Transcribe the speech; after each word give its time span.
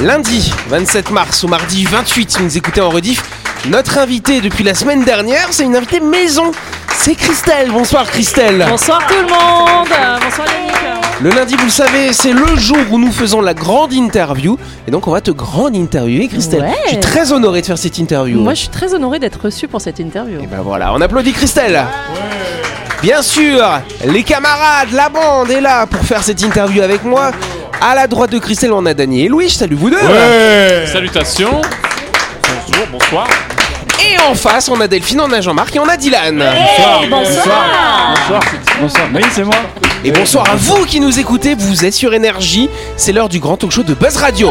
Lundi 0.00 0.52
27 0.68 1.10
mars 1.10 1.42
au 1.42 1.48
mardi 1.48 1.84
28, 1.84 2.30
si 2.30 2.38
vous 2.38 2.44
nous 2.44 2.56
écoutez 2.56 2.80
en 2.80 2.88
rediff, 2.88 3.20
notre 3.68 3.98
invité 3.98 4.40
depuis 4.40 4.62
la 4.62 4.74
semaine 4.74 5.02
dernière, 5.02 5.48
c'est 5.50 5.64
une 5.64 5.74
invitée 5.74 5.98
maison. 5.98 6.52
C'est 6.94 7.16
Christelle. 7.16 7.72
Bonsoir 7.72 8.06
Christelle. 8.06 8.64
Bonsoir 8.68 9.04
tout 9.08 9.14
le 9.14 9.22
monde. 9.22 9.88
Bonsoir 10.22 10.46
Yannick. 10.46 10.74
Le 11.20 11.30
lundi, 11.30 11.56
vous 11.56 11.64
le 11.64 11.70
savez, 11.70 12.12
c'est 12.12 12.32
le 12.32 12.54
jour 12.54 12.78
où 12.92 12.98
nous 12.98 13.10
faisons 13.10 13.40
la 13.40 13.54
grande 13.54 13.92
interview. 13.92 14.56
Et 14.86 14.92
donc, 14.92 15.08
on 15.08 15.10
va 15.10 15.20
te 15.20 15.32
grande 15.32 15.74
interviewer, 15.74 16.28
Christelle. 16.28 16.62
Ouais. 16.62 16.76
Je 16.84 16.88
suis 16.90 17.00
très 17.00 17.32
honoré 17.32 17.60
de 17.60 17.66
faire 17.66 17.78
cette 17.78 17.98
interview. 17.98 18.40
Moi, 18.40 18.54
je 18.54 18.60
suis 18.60 18.68
très 18.68 18.94
honorée 18.94 19.18
d'être 19.18 19.40
reçue 19.42 19.66
pour 19.66 19.80
cette 19.80 19.98
interview. 19.98 20.40
Et 20.40 20.46
ben 20.46 20.60
voilà, 20.62 20.92
on 20.94 21.00
applaudit 21.00 21.32
Christelle. 21.32 21.84
Bien 23.02 23.22
sûr, 23.22 23.64
les 24.06 24.22
camarades, 24.22 24.92
la 24.92 25.08
bande 25.08 25.50
est 25.50 25.60
là 25.60 25.86
pour 25.86 26.02
faire 26.02 26.22
cette 26.22 26.42
interview 26.42 26.82
avec 26.82 27.04
moi. 27.04 27.32
À 27.80 27.94
la 27.94 28.06
droite 28.08 28.32
de 28.32 28.38
Christelle, 28.38 28.72
on 28.72 28.84
a 28.86 28.94
Dany 28.94 29.24
et 29.24 29.28
Louis. 29.28 29.48
Salut 29.50 29.76
vous 29.76 29.90
deux. 29.90 29.98
Salutations. 30.86 31.60
Bonjour, 32.66 32.86
bonsoir. 32.90 33.28
Et 34.04 34.18
en 34.18 34.34
face, 34.34 34.68
on 34.68 34.80
a 34.80 34.88
Delphine, 34.88 35.20
on 35.20 35.32
a 35.32 35.40
Jean-Marc 35.40 35.76
et 35.76 35.78
on 35.78 35.88
a 35.88 35.96
Dylan. 35.96 36.42
bonsoir. 37.08 38.14
Bonsoir, 38.80 39.08
oui, 39.14 39.22
c'est 39.32 39.44
moi. 39.44 39.54
Et 40.04 40.10
bonsoir 40.10 40.48
à 40.50 40.56
vous 40.56 40.84
qui 40.86 41.00
nous 41.00 41.18
écoutez, 41.18 41.54
vous 41.54 41.84
êtes 41.84 41.94
sur 41.94 42.14
Énergie. 42.14 42.68
C'est 42.96 43.12
l'heure 43.12 43.28
du 43.28 43.38
grand 43.38 43.56
talk 43.56 43.70
show 43.70 43.82
de 43.82 43.94
Buzz 43.94 44.16
Radio. 44.16 44.50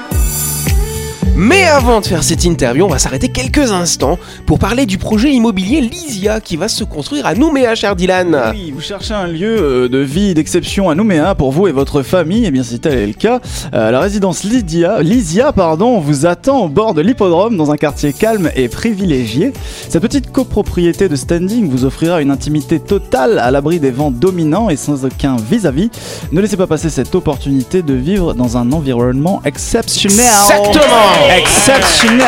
Mais 1.43 1.63
avant 1.63 2.01
de 2.01 2.05
faire 2.05 2.21
cette 2.21 2.45
interview, 2.45 2.85
on 2.85 2.89
va 2.89 2.99
s'arrêter 2.99 3.29
quelques 3.29 3.71
instants 3.71 4.19
pour 4.45 4.59
parler 4.59 4.85
du 4.85 4.99
projet 4.99 5.31
immobilier 5.31 5.81
Lysia 5.81 6.39
qui 6.39 6.55
va 6.55 6.67
se 6.67 6.83
construire 6.83 7.25
à 7.25 7.33
Nouméa, 7.33 7.73
cher 7.73 7.95
Dylan. 7.95 8.51
Oui, 8.53 8.69
vous 8.69 8.79
cherchez 8.79 9.15
un 9.15 9.25
lieu 9.25 9.57
euh, 9.59 9.89
de 9.89 9.97
vie 9.97 10.35
d'exception 10.35 10.91
à 10.91 10.93
Nouméa 10.93 11.33
pour 11.33 11.51
vous 11.51 11.67
et 11.67 11.71
votre 11.71 12.03
famille, 12.03 12.45
et 12.45 12.51
bien 12.51 12.61
si 12.61 12.79
tel 12.79 12.95
est 12.95 13.07
le 13.07 13.13
cas, 13.13 13.39
euh, 13.73 13.89
la 13.89 13.99
résidence 13.99 14.43
Lydia, 14.43 15.01
Lysia 15.01 15.51
pardon, 15.51 15.99
vous 15.99 16.27
attend 16.27 16.59
au 16.59 16.69
bord 16.69 16.93
de 16.93 17.01
l'hippodrome 17.01 17.57
dans 17.57 17.71
un 17.71 17.77
quartier 17.77 18.13
calme 18.13 18.51
et 18.55 18.69
privilégié. 18.69 19.51
Cette 19.89 20.03
petite 20.03 20.31
copropriété 20.31 21.09
de 21.09 21.15
standing 21.15 21.67
vous 21.67 21.85
offrira 21.85 22.21
une 22.21 22.29
intimité 22.29 22.79
totale 22.79 23.39
à 23.39 23.49
l'abri 23.49 23.79
des 23.79 23.89
vents 23.89 24.11
dominants 24.11 24.69
et 24.69 24.75
sans 24.75 25.05
aucun 25.05 25.37
vis-à-vis. 25.37 25.89
Ne 26.33 26.39
laissez 26.39 26.57
pas 26.57 26.67
passer 26.67 26.91
cette 26.91 27.15
opportunité 27.15 27.81
de 27.81 27.95
vivre 27.95 28.35
dans 28.35 28.57
un 28.57 28.71
environnement 28.71 29.41
exceptionnel. 29.43 30.19
Exactement. 30.19 31.30
Exceptionnel. 31.37 32.27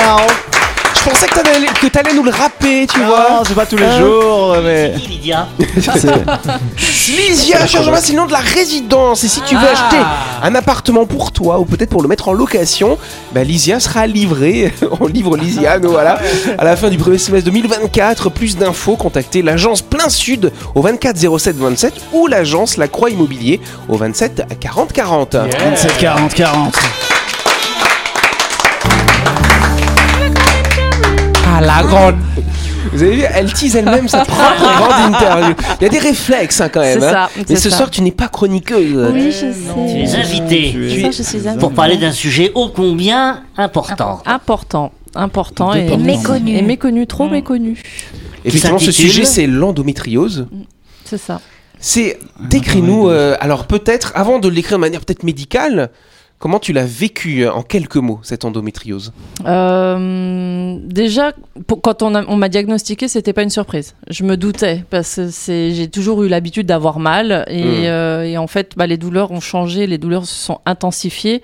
Je 0.95 1.09
pensais 1.09 1.25
que 1.27 1.33
t'allais, 1.39 1.65
que 1.81 1.87
t'allais 1.87 2.13
nous 2.13 2.23
le 2.23 2.31
rapper, 2.31 2.87
tu 2.87 2.99
vois. 3.01 3.25
Ah, 3.29 3.43
c'est 3.45 3.55
pas 3.55 3.65
tous 3.65 3.75
les 3.75 3.91
jours, 3.97 4.55
mais 4.63 4.93
Lydia. 5.09 5.47
c'est- 5.97 7.11
Lysia, 7.11 7.65
cher 7.67 7.83
Jean-Marc, 7.83 8.03
c'est 8.05 8.13
le 8.13 8.19
nom 8.19 8.25
de 8.25 8.31
la 8.31 8.37
résidence. 8.39 9.23
Et 9.25 9.27
si 9.27 9.41
tu 9.41 9.55
veux 9.57 9.67
acheter 9.67 9.97
un 10.41 10.55
appartement 10.55 11.05
pour 11.05 11.33
toi 11.33 11.59
ou 11.59 11.65
peut-être 11.65 11.89
pour 11.89 12.01
le 12.01 12.07
mettre 12.07 12.29
en 12.29 12.33
location, 12.33 12.97
bah, 13.33 13.43
Lysia 13.43 13.81
sera 13.81 14.07
livré. 14.07 14.71
On 15.01 15.07
livre 15.07 15.35
Lysia, 15.35 15.77
nous 15.79 15.89
voilà. 15.89 16.19
À 16.57 16.63
la 16.63 16.77
fin 16.77 16.89
du 16.89 16.97
premier 16.97 17.17
semestre 17.17 17.49
2024, 17.49 18.29
plus 18.29 18.55
d'infos, 18.55 18.95
contactez 18.95 19.41
l'agence 19.41 19.81
Plein 19.81 20.07
Sud 20.07 20.53
au 20.73 20.81
24 20.81 21.17
07 21.37 21.57
27 21.57 21.93
ou 22.13 22.27
l'agence 22.27 22.77
La 22.77 22.87
Croix 22.87 23.09
Immobilier 23.09 23.59
au 23.89 23.97
27 23.97 24.43
40 24.61 24.93
40. 24.93 25.35
27 25.35 25.97
40 25.97 26.33
40. 26.33 26.73
Ah, 31.55 31.61
la 31.61 31.83
grande. 31.83 32.15
Vous 32.91 33.01
avez 33.03 33.15
vu, 33.15 33.23
elle 33.33 33.51
tease 33.53 33.75
elle-même 33.75 34.07
sa 34.07 34.25
propre 34.25 34.61
grande 34.77 35.13
interview. 35.13 35.55
Il 35.79 35.83
y 35.83 35.85
a 35.87 35.89
des 35.89 35.99
réflexes 35.99 36.61
hein, 36.61 36.69
quand 36.69 36.81
même. 36.81 36.99
C'est 36.99 37.05
hein. 37.07 37.27
ça, 37.35 37.41
Mais 37.49 37.55
ce 37.55 37.69
ça. 37.69 37.77
soir, 37.77 37.89
tu 37.91 38.01
n'es 38.01 38.11
pas 38.11 38.27
chroniqueuse. 38.27 39.11
Oui, 39.13 39.31
je 39.31 39.31
sais. 39.31 39.53
Tu 39.73 39.99
es 40.01 40.15
invité 40.15 40.75
C'est 40.89 41.01
ça, 41.01 41.11
je 41.11 41.49
suis 41.51 41.57
pour 41.59 41.73
parler 41.73 41.97
d'un 41.97 42.11
sujet 42.11 42.51
ô 42.55 42.69
combien 42.69 43.43
important. 43.57 44.21
important, 44.25 44.91
important 45.15 45.73
et 45.73 45.95
méconnu, 45.97 46.57
et 46.57 46.61
méconnu, 46.61 47.07
trop 47.07 47.27
Mm. 47.27 47.31
méconnu. 47.31 47.81
Effectivement, 48.45 48.79
ce 48.79 48.91
sujet, 48.91 49.25
c'est 49.25 49.47
l'endométriose. 49.47 50.47
C'est 51.05 51.17
ça. 51.19 51.39
C'est 51.79 52.17
décris-nous. 52.39 53.09
euh, 53.09 53.35
alors 53.41 53.65
peut-être, 53.67 54.11
avant 54.15 54.39
de 54.39 54.47
l'écrire 54.49 54.77
de 54.77 54.81
manière 54.81 55.01
peut-être 55.01 55.23
médicale, 55.23 55.89
comment 56.43 56.59
tu 56.59 56.73
l'as 56.73 56.85
vécu 56.85 57.45
euh, 57.45 57.53
en 57.53 57.61
quelques 57.63 57.95
mots 57.95 58.19
cette 58.21 58.43
endométriose? 58.43 59.13
Euh, 59.45 60.77
déjà, 60.83 61.31
pour- 61.67 61.81
quand 61.81 62.01
on, 62.01 62.15
a- 62.15 62.25
on 62.27 62.35
m'a 62.35 62.49
diagnostiqué, 62.49 63.07
c'était 63.07 63.31
pas 63.31 63.43
une 63.43 63.49
surprise. 63.49 63.95
Je 64.09 64.23
me 64.25 64.35
doutais 64.35 64.83
parce 64.89 65.15
que 65.15 65.29
j'ai 65.71 65.87
toujours 65.87 66.21
eu 66.23 66.27
l'habitude 66.27 66.65
d'avoir 66.67 66.99
mal 66.99 67.45
et, 67.47 67.63
Mm. 67.63 67.85
euh, 67.85 68.23
et 68.25 68.37
en 68.37 68.47
fait, 68.47 68.73
bah, 68.75 68.87
les 68.87 68.97
douleurs 68.97 69.31
ont 69.31 69.39
changé, 69.39 69.87
les 69.87 69.97
douleurs 69.97 70.25
se 70.25 70.35
sont 70.35 70.59
intensifiées 70.65 71.41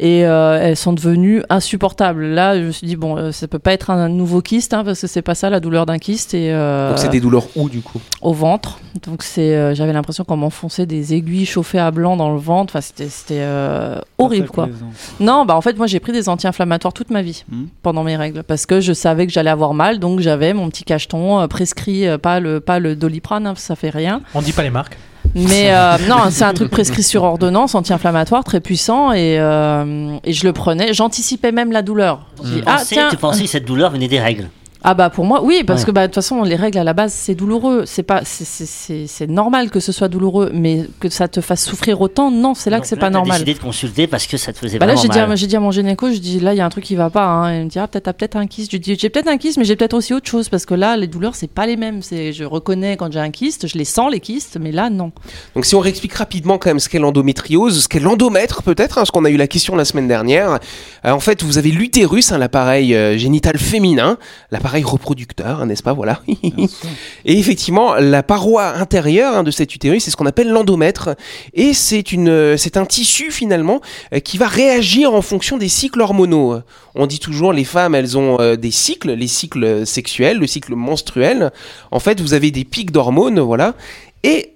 et 0.00 0.26
euh, 0.26 0.58
elles 0.60 0.76
sont 0.76 0.92
devenues 0.92 1.42
insupportables. 1.48 2.24
Là, 2.26 2.58
je 2.58 2.64
me 2.66 2.70
suis 2.72 2.86
dit 2.86 2.96
bon, 2.96 3.16
euh, 3.16 3.32
ça 3.32 3.48
peut 3.48 3.58
pas 3.58 3.72
être 3.72 3.90
un 3.90 4.08
nouveau 4.08 4.40
kyste 4.42 4.74
hein, 4.74 4.84
parce 4.84 5.00
que 5.00 5.06
c'est 5.06 5.22
pas 5.22 5.34
ça 5.34 5.50
la 5.50 5.60
douleur 5.60 5.86
d'un 5.86 5.98
kyste 5.98 6.34
et 6.34 6.52
euh, 6.52 6.90
Donc 6.90 6.98
c'est 6.98 7.08
des 7.08 7.20
douleurs 7.20 7.46
où 7.56 7.68
du 7.68 7.80
coup? 7.80 8.00
au 8.22 8.32
ventre. 8.32 8.78
Donc 9.06 9.22
c'est, 9.22 9.54
euh, 9.54 9.74
j'avais 9.74 9.92
l'impression 9.92 10.24
qu'on 10.24 10.36
m'enfonçait 10.36 10.86
des 10.86 11.14
aiguilles 11.14 11.46
chauffées 11.46 11.78
à 11.78 11.90
blanc 11.90 12.16
dans 12.16 12.32
le 12.32 12.38
ventre. 12.38 12.72
Enfin, 12.74 12.80
c'était, 12.80 13.08
c'était 13.08 13.40
euh, 13.40 13.98
horrible 14.18 14.48
quoi. 14.48 14.68
Non, 15.20 15.44
bah 15.44 15.56
en 15.56 15.60
fait, 15.60 15.76
moi 15.76 15.86
j'ai 15.86 16.00
pris 16.00 16.12
des 16.12 16.28
anti-inflammatoires 16.28 16.92
toute 16.92 17.10
ma 17.10 17.22
vie 17.22 17.44
Mhm. 17.50 17.68
pendant 17.82 18.04
mes 18.04 18.16
règles 18.16 18.42
parce 18.42 18.66
que 18.66 18.80
je 18.80 18.92
savais 18.92 19.26
que 19.26 19.32
j'allais 19.32 19.50
avoir 19.50 19.74
mal, 19.74 19.98
donc 19.98 20.20
j'avais 20.20 20.54
mon 20.54 20.68
petit 20.70 20.84
cacheton 20.84 21.40
euh, 21.40 21.46
prescrit, 21.46 22.06
euh, 22.06 22.18
pas 22.18 22.40
le 22.40 22.60
pas 22.60 22.78
le 22.78 22.96
doliprane, 22.96 23.46
hein, 23.46 23.54
ça 23.56 23.74
fait 23.76 23.90
rien. 23.90 24.20
On 24.34 24.42
dit 24.42 24.52
pas 24.52 24.62
les 24.62 24.70
marques. 24.70 24.96
Mais 25.34 25.74
euh, 25.74 25.96
non, 26.08 26.30
c'est 26.30 26.44
un 26.44 26.54
truc 26.54 26.70
prescrit 26.70 27.02
sur 27.02 27.24
ordonnance, 27.24 27.74
anti-inflammatoire, 27.74 28.44
très 28.44 28.60
puissant, 28.60 29.12
et, 29.12 29.38
euh, 29.38 30.16
et 30.22 30.32
je 30.32 30.46
le 30.46 30.52
prenais. 30.52 30.92
J'anticipais 30.92 31.52
même 31.52 31.72
la 31.72 31.82
douleur. 31.82 32.26
Je 32.42 32.50
dis, 32.50 32.62
ah 32.66 32.78
pensais, 32.78 32.94
tiens, 32.94 33.08
tu 33.10 33.16
pensais 33.16 33.42
que 33.42 33.50
cette 33.50 33.64
douleur 33.64 33.90
venait 33.90 34.08
des 34.08 34.20
règles. 34.20 34.48
Ah 34.86 34.94
bah 34.94 35.08
pour 35.10 35.24
moi 35.24 35.42
oui 35.42 35.64
parce 35.66 35.80
Ouais. 35.80 35.86
que 35.86 35.90
bah 35.92 36.02
de 36.02 36.06
toute 36.08 36.16
façon 36.16 36.42
les 36.42 36.56
règles 36.56 36.78
à 36.78 36.84
la 36.84 36.92
base 36.92 37.12
c'est 37.12 37.34
douloureux 37.34 37.84
c'est 37.86 38.02
pas 38.02 38.20
c'est- 38.24 38.44
c'est 38.44 38.66
c'est 38.66 39.06
c'est 39.06 39.26
normal 39.30 39.70
que 39.70 39.80
ce 39.80 39.92
soit 39.92 40.08
douloureux 40.08 40.50
mais 40.52 40.84
que 41.00 41.08
ça 41.08 41.26
te 41.26 41.40
fasse 41.40 41.64
souffrir 41.64 42.00
autant 42.00 42.30
non 42.30 42.54
c'est 42.54 42.68
là 42.70 42.76
Donc 42.76 42.82
que 42.82 42.88
c'est 42.88 42.96
pas 42.96 43.08
normal 43.10 43.38
décidé 43.38 43.54
de 43.54 43.58
consulter 43.58 44.06
parce 44.06 44.26
que 44.26 44.36
ça 44.36 44.52
te 44.52 44.58
faisait 44.58 44.78
bah 44.78 44.86
là 44.86 44.92
vraiment 44.92 45.02
j'ai 45.02 45.08
dit, 45.08 45.18
mal. 45.18 45.32
à- 45.32 45.36
j'ai 45.36 45.46
dit 45.46 45.56
à 45.56 45.60
mon 45.60 45.70
gynéco, 45.70 46.12
je 46.12 46.18
dis 46.18 46.38
là 46.38 46.52
il 46.54 46.58
y 46.58 46.60
a 46.60 46.66
un 46.66 46.68
truc 46.68 46.84
qui 46.84 46.94
va 46.96 47.08
pas. 47.10 47.24
Hein. 47.24 47.54
Il 47.60 47.64
me 47.64 47.68
dit 47.70 47.78
ah 47.78 47.88
peut-être 47.88 48.04
t'as 48.04 48.12
peut-être 48.12 48.36
un 48.36 48.46
kyste. 48.46 48.72
Je 48.72 48.76
dis 48.76 48.96
j'ai 48.98 49.08
peut-être 49.08 49.28
un 49.28 49.38
kyste, 49.38 49.56
mais 49.58 49.64
j'ai 49.64 49.74
peut-être 49.76 49.94
aussi 49.94 50.12
autre 50.12 50.28
chose 50.28 50.48
parce 50.50 50.66
que 50.66 50.74
là 50.74 50.96
les 50.98 51.06
douleurs 51.06 51.34
c'est 51.34 51.50
pas 51.50 51.66
les 51.66 51.76
mêmes. 51.76 52.02
C'est 52.02 52.32
je 52.32 52.44
reconnais 52.44 52.96
quand 52.98 53.10
j'ai 53.10 53.20
un 53.20 53.30
kyste, 53.30 53.66
je 53.66 53.78
les 53.78 53.84
sens 53.86 54.12
les 54.12 54.20
kystes, 54.20 54.58
mais 54.60 54.70
là 54.70 54.90
non. 54.90 55.12
Donc 55.54 55.64
si 55.64 55.74
on 55.74 55.80
réexplique 55.80 56.12
rapidement 56.14 56.58
quand 56.58 56.68
même 56.70 56.78
ce 56.80 56.88
qu'est 56.90 56.98
l'endométriose, 56.98 57.82
ce 57.84 57.88
qu'est 57.88 58.00
l'endomètre 58.00 58.62
peut-être, 58.62 58.98
hein, 58.98 59.00
parce 59.02 59.10
qu'on 59.10 59.24
a 59.24 59.30
eu 59.30 59.36
la 59.38 59.46
question 59.46 59.76
la 59.76 59.84
semaine 59.86 60.08
dernière. 60.08 60.58
Euh, 61.06 61.10
en 61.10 61.20
fait, 61.20 61.42
vous 61.42 61.56
avez 61.58 61.70
l'utérus, 61.70 62.32
hein, 62.32 62.38
l'appareil 62.38 62.94
euh, 62.94 63.16
génital 63.16 63.56
féminin, 63.58 64.18
l'appareil 64.50 64.73
reproducteur, 64.82 65.60
hein, 65.60 65.66
n'est-ce 65.66 65.82
pas 65.82 65.92
Voilà. 65.92 66.20
Et 67.24 67.38
effectivement, 67.38 67.94
la 67.94 68.22
paroi 68.22 68.66
intérieure 68.68 69.36
hein, 69.36 69.42
de 69.42 69.50
cet 69.50 69.74
utérus, 69.74 70.04
c'est 70.04 70.10
ce 70.10 70.16
qu'on 70.16 70.26
appelle 70.26 70.50
l'endomètre, 70.50 71.10
et 71.52 71.74
c'est 71.74 72.12
une, 72.12 72.28
euh, 72.28 72.56
c'est 72.56 72.76
un 72.76 72.86
tissu 72.86 73.30
finalement 73.30 73.80
euh, 74.12 74.20
qui 74.20 74.38
va 74.38 74.46
réagir 74.46 75.14
en 75.14 75.22
fonction 75.22 75.58
des 75.58 75.68
cycles 75.68 76.00
hormonaux. 76.00 76.60
On 76.94 77.06
dit 77.06 77.18
toujours 77.18 77.52
les 77.52 77.64
femmes, 77.64 77.94
elles 77.94 78.16
ont 78.16 78.40
euh, 78.40 78.56
des 78.56 78.70
cycles, 78.70 79.12
les 79.12 79.28
cycles 79.28 79.86
sexuels, 79.86 80.38
le 80.38 80.46
cycle 80.46 80.74
menstruel. 80.74 81.52
En 81.90 82.00
fait, 82.00 82.20
vous 82.20 82.34
avez 82.34 82.50
des 82.50 82.64
pics 82.64 82.90
d'hormones, 82.90 83.40
voilà, 83.40 83.74
et 84.22 84.53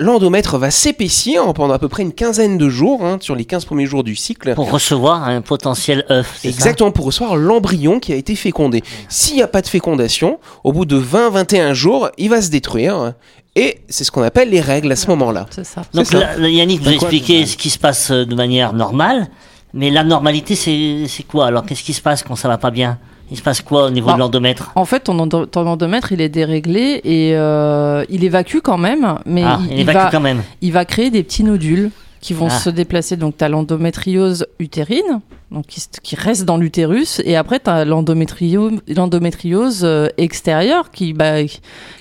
L'endomètre 0.00 0.58
va 0.58 0.70
s'épaissir 0.70 1.52
pendant 1.54 1.74
à 1.74 1.78
peu 1.80 1.88
près 1.88 2.04
une 2.04 2.12
quinzaine 2.12 2.56
de 2.56 2.68
jours, 2.68 3.04
hein, 3.04 3.18
sur 3.20 3.34
les 3.34 3.44
15 3.44 3.64
premiers 3.64 3.86
jours 3.86 4.04
du 4.04 4.14
cycle. 4.14 4.54
Pour 4.54 4.70
recevoir 4.70 5.24
un 5.24 5.40
potentiel 5.40 6.04
œuf. 6.08 6.38
c'est 6.40 6.52
ça 6.52 6.54
Exactement, 6.54 6.92
pour 6.92 7.06
recevoir 7.06 7.36
l'embryon 7.36 7.98
qui 7.98 8.12
a 8.12 8.16
été 8.16 8.36
fécondé. 8.36 8.84
S'il 9.08 9.34
n'y 9.34 9.42
a 9.42 9.48
pas 9.48 9.60
de 9.60 9.66
fécondation, 9.66 10.38
au 10.62 10.72
bout 10.72 10.84
de 10.84 11.00
20-21 11.00 11.72
jours, 11.72 12.10
il 12.16 12.30
va 12.30 12.40
se 12.40 12.50
détruire. 12.50 13.14
Et 13.56 13.80
c'est 13.88 14.04
ce 14.04 14.12
qu'on 14.12 14.22
appelle 14.22 14.50
les 14.50 14.60
règles 14.60 14.92
à 14.92 14.96
ce 14.96 15.08
moment-là. 15.08 15.46
C'est 15.50 15.66
ça. 15.66 15.82
Donc 15.92 16.06
ça. 16.06 16.36
là, 16.36 16.48
Yannick 16.48 16.80
vous 16.80 16.90
expliqué 16.90 17.44
ce 17.44 17.56
qui 17.56 17.70
se 17.70 17.78
passe 17.78 18.12
euh, 18.12 18.24
de 18.24 18.36
manière 18.36 18.72
normale, 18.72 19.26
mais 19.74 19.90
la 19.90 20.04
normalité 20.04 20.54
c'est 20.54 21.06
c'est 21.08 21.24
quoi? 21.24 21.46
Alors 21.46 21.66
qu'est-ce 21.66 21.82
qui 21.82 21.92
se 21.92 22.00
passe 22.00 22.22
quand 22.22 22.36
ça 22.36 22.46
va 22.46 22.56
pas 22.58 22.70
bien? 22.70 22.98
Il 23.30 23.36
se 23.36 23.42
passe 23.42 23.60
quoi 23.60 23.86
au 23.86 23.90
niveau 23.90 24.06
Bah, 24.08 24.14
de 24.14 24.18
l'endomètre? 24.20 24.72
En 24.74 24.84
fait, 24.84 25.00
ton, 25.00 25.18
endo- 25.18 25.46
ton 25.46 25.66
endomètre, 25.66 26.12
il 26.12 26.20
est 26.20 26.28
déréglé 26.28 27.00
et 27.04 27.32
euh, 27.36 28.04
il 28.08 28.24
évacue 28.24 28.58
quand 28.62 28.78
même, 28.78 29.18
mais 29.26 29.42
Ah, 29.44 29.58
il, 29.62 29.66
il 29.66 29.72
il 29.74 29.80
évacue 29.80 29.96
va, 29.96 30.10
quand 30.10 30.20
même. 30.20 30.42
il 30.62 30.72
va 30.72 30.84
créer 30.84 31.10
des 31.10 31.22
petits 31.22 31.44
nodules. 31.44 31.90
qui 32.20 32.34
vont 32.34 32.48
Ah. 32.50 32.58
se 32.58 32.68
déplacer. 32.68 33.16
Donc, 33.16 33.36
tu 33.36 33.44
as 33.44 33.48
l'endométriose 33.48 34.44
utérine, 34.58 35.20
donc 35.52 35.66
qui, 35.66 36.16
reste 36.16 36.44
dans 36.44 36.56
l'utérus, 36.56 37.22
et 37.24 37.36
après, 37.36 37.60
tu 37.60 37.70
as 37.70 37.84
l'endométrio- 37.84 38.80
l'endométriose 38.88 39.82
euh, 39.84 40.08
extérieure 40.16 40.90
qui, 40.90 41.12
bah, 41.12 41.44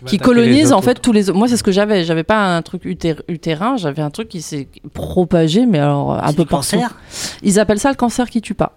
qui, 0.08 0.18
colonise 0.18 0.74
en 0.74 0.82
fait 0.82 1.02
tous 1.04 1.12
les. 1.12 1.32
Moi, 1.32 1.48
c'est 1.48 1.56
ce 1.56 1.62
que 1.62 1.72
j'avais. 1.72 2.04
J'avais 2.04 2.24
pas 2.24 2.56
un 2.58 2.64
truc 2.64 2.86
utér- 2.86 3.22
utérin, 3.28 3.78
j'avais 3.78 4.02
un 4.02 4.10
truc 4.10 4.28
qui 4.28 4.42
s'est 4.42 4.68
propagé, 4.96 5.68
mais 5.68 5.78
alors 5.78 6.14
un 6.14 6.34
peu 6.34 6.46
partout. 6.46 6.56
cancer? 6.78 6.96
Ils 7.44 7.60
appellent 7.60 7.78
ça 7.80 7.90
le 7.92 7.96
cancer 7.96 8.28
qui 8.32 8.42
tue 8.42 8.56
pas. 8.56 8.74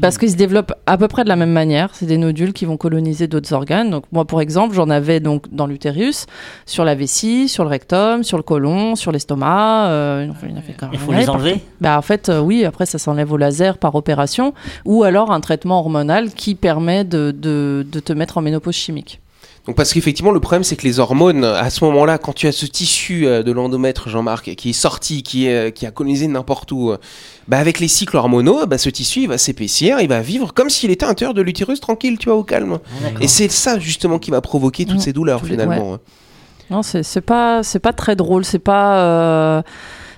Parce 0.00 0.18
qu'ils 0.18 0.30
se 0.30 0.36
développent 0.36 0.72
à 0.86 0.96
peu 0.96 1.08
près 1.08 1.24
de 1.24 1.28
la 1.28 1.36
même 1.36 1.50
manière. 1.50 1.90
C'est 1.94 2.06
des 2.06 2.18
nodules 2.18 2.52
qui 2.52 2.64
vont 2.64 2.76
coloniser 2.76 3.26
d'autres 3.26 3.52
organes. 3.52 3.90
Donc 3.90 4.04
moi, 4.12 4.24
pour 4.24 4.40
exemple, 4.40 4.74
j'en 4.74 4.88
avais 4.88 5.18
donc 5.18 5.52
dans 5.52 5.66
l'utérus, 5.66 6.26
sur 6.66 6.84
la 6.84 6.94
vessie, 6.94 7.48
sur 7.48 7.64
le 7.64 7.70
rectum, 7.70 8.22
sur 8.22 8.36
le 8.36 8.42
côlon, 8.44 8.94
sur 8.94 9.10
l'estomac. 9.10 9.88
euh, 9.88 10.28
il 10.92 10.98
faut 10.98 11.12
les 11.12 11.28
enlever? 11.28 11.60
Bah 11.80 11.98
en 11.98 12.02
fait, 12.02 12.28
euh, 12.28 12.40
oui. 12.40 12.64
Après, 12.64 12.86
ça 12.86 12.98
s'enlève 12.98 13.32
au 13.32 13.36
laser 13.36 13.78
par 13.78 13.94
opération, 13.94 14.54
ou 14.84 15.02
alors 15.02 15.32
un 15.32 15.40
traitement 15.40 15.80
hormonal 15.80 16.30
qui 16.30 16.54
permet 16.54 17.04
de, 17.04 17.32
de, 17.32 17.84
de 17.90 18.00
te 18.00 18.12
mettre 18.12 18.38
en 18.38 18.42
ménopause 18.42 18.76
chimique. 18.76 19.20
Donc 19.66 19.76
parce 19.76 19.92
qu'effectivement 19.92 20.30
le 20.32 20.40
problème 20.40 20.64
c'est 20.64 20.74
que 20.76 20.84
les 20.84 20.98
hormones 21.00 21.44
à 21.44 21.68
ce 21.68 21.84
moment-là 21.84 22.16
quand 22.18 22.32
tu 22.32 22.46
as 22.46 22.52
ce 22.52 22.64
tissu 22.64 23.26
euh, 23.26 23.42
de 23.42 23.52
l'endomètre 23.52 24.08
Jean-Marc 24.08 24.54
qui 24.54 24.70
est 24.70 24.72
sorti 24.72 25.22
qui 25.22 25.46
est 25.46 25.54
euh, 25.68 25.70
qui 25.70 25.84
a 25.86 25.90
colonisé 25.90 26.26
n'importe 26.28 26.72
où 26.72 26.90
euh, 26.90 26.96
bah 27.46 27.58
avec 27.58 27.78
les 27.78 27.86
cycles 27.88 28.16
hormonaux 28.16 28.66
bah 28.66 28.78
ce 28.78 28.88
tissu 28.88 29.20
il 29.20 29.28
va 29.28 29.36
s'épaissir 29.36 30.00
il 30.00 30.08
va 30.08 30.20
vivre 30.22 30.54
comme 30.54 30.70
s'il 30.70 30.90
était 30.90 31.04
à 31.04 31.08
l'intérieur 31.08 31.34
de 31.34 31.42
l'utérus 31.42 31.78
tranquille 31.78 32.16
tu 32.18 32.30
vois 32.30 32.38
au 32.38 32.42
calme 32.44 32.78
Ah, 32.82 33.02
d'accord. 33.04 33.22
et 33.22 33.28
c'est 33.28 33.50
ça 33.50 33.78
justement 33.78 34.18
qui 34.18 34.30
va 34.30 34.40
provoquer 34.40 34.86
toutes 34.86 34.96
Mm. 34.96 35.00
ces 35.00 35.12
douleurs 35.12 35.42
les- 35.44 35.50
finalement 35.50 35.98
Non, 36.70 36.82
c'est 36.82 37.02
c'est 37.02 37.20
pas 37.20 37.62
c'est 37.62 37.80
pas 37.80 37.92
très 37.92 38.16
drôle, 38.16 38.44
c'est 38.46 38.58
pas 38.60 38.98
euh, 39.00 39.62